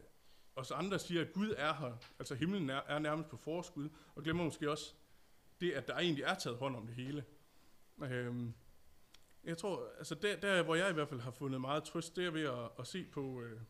os 0.58 0.70
andre 0.70 0.98
siger, 0.98 1.20
at 1.20 1.32
Gud 1.32 1.54
er 1.56 1.74
her, 1.74 1.96
altså 2.18 2.34
himlen 2.34 2.70
er, 2.70 2.80
er 2.86 2.98
nærmest 2.98 3.28
på 3.28 3.36
forskud, 3.36 3.88
og 4.14 4.22
glemmer 4.22 4.44
måske 4.44 4.70
også 4.70 4.94
det, 5.60 5.72
at 5.72 5.88
der 5.88 5.98
egentlig 5.98 6.24
er 6.24 6.34
taget 6.34 6.58
hånd 6.58 6.76
om 6.76 6.86
det 6.86 6.94
hele. 6.94 7.24
Øhm, 8.02 8.54
jeg 9.44 9.58
tror, 9.58 9.90
altså 9.98 10.14
der, 10.14 10.36
der, 10.36 10.62
hvor 10.62 10.74
jeg 10.74 10.90
i 10.90 10.92
hvert 10.92 11.08
fald 11.08 11.20
har 11.20 11.30
fundet 11.30 11.60
meget 11.60 11.84
trøst, 11.84 12.16
det 12.16 12.26
er 12.26 12.30
ved 12.30 12.42
at, 12.42 12.70
at 12.78 12.86
se 12.86 13.04
på, 13.04 13.42
øh, 13.42 13.60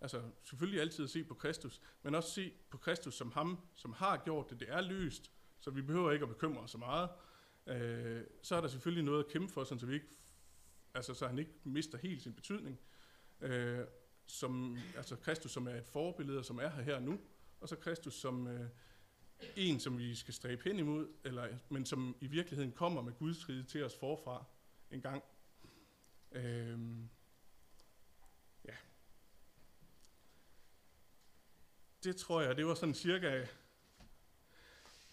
altså 0.00 0.22
selvfølgelig 0.42 0.80
altid 0.80 1.04
at 1.04 1.10
se 1.10 1.24
på 1.24 1.34
Kristus, 1.34 1.80
men 2.02 2.14
også 2.14 2.30
se 2.30 2.52
på 2.70 2.78
Kristus 2.78 3.14
som 3.14 3.32
ham, 3.32 3.58
som 3.74 3.92
har 3.92 4.16
gjort 4.24 4.50
det. 4.50 4.60
Det 4.60 4.70
er 4.70 4.80
løst, 4.80 5.32
så 5.60 5.70
vi 5.70 5.82
behøver 5.82 6.12
ikke 6.12 6.22
at 6.22 6.28
bekymre 6.28 6.60
os 6.60 6.70
så 6.70 6.78
meget. 6.78 7.10
Øh, 7.66 8.24
så 8.42 8.56
er 8.56 8.60
der 8.60 8.68
selvfølgelig 8.68 9.04
noget 9.04 9.24
at 9.24 9.30
kæmpe 9.30 9.52
for, 9.52 9.64
sådan, 9.64 9.80
så, 9.80 9.86
vi 9.86 9.94
ikke, 9.94 10.16
altså, 10.94 11.14
så 11.14 11.26
han 11.26 11.38
ikke 11.38 11.52
mister 11.64 11.98
helt 11.98 12.22
sin 12.22 12.34
betydning. 12.34 12.80
Øh, 13.40 13.86
som, 14.26 14.78
altså 14.96 15.16
Kristus, 15.16 15.52
som 15.52 15.66
er 15.66 15.74
et 15.74 15.86
forbillede, 15.86 16.44
som 16.44 16.58
er 16.58 16.68
her 16.68 16.82
her 16.82 17.00
nu, 17.00 17.20
og 17.60 17.68
så 17.68 17.76
Kristus, 17.76 18.14
som 18.14 18.46
øh, 18.46 18.68
en, 19.56 19.80
som 19.80 19.98
vi 19.98 20.14
skal 20.14 20.34
stræbe 20.34 20.64
hen 20.64 20.78
imod, 20.78 21.08
eller, 21.24 21.48
men 21.68 21.86
som 21.86 22.16
i 22.20 22.26
virkeligheden 22.26 22.72
kommer 22.72 23.02
med 23.02 23.12
Guds 23.12 23.48
rige 23.48 23.62
til 23.62 23.84
os 23.84 23.96
forfra 23.96 24.44
en 24.90 25.00
gang. 25.00 25.22
Øh, 26.32 26.78
ja. 28.64 28.74
Det 32.04 32.16
tror 32.16 32.40
jeg, 32.42 32.56
det 32.56 32.66
var 32.66 32.74
sådan 32.74 32.94
cirka, 32.94 33.46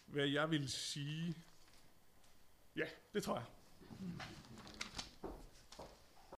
hvad 0.06 0.28
jeg 0.28 0.52
ville 0.52 0.70
sige. 0.70 1.36
Ja, 2.76 2.86
det 3.14 3.24
tror 3.24 3.36
jeg. 3.36 3.46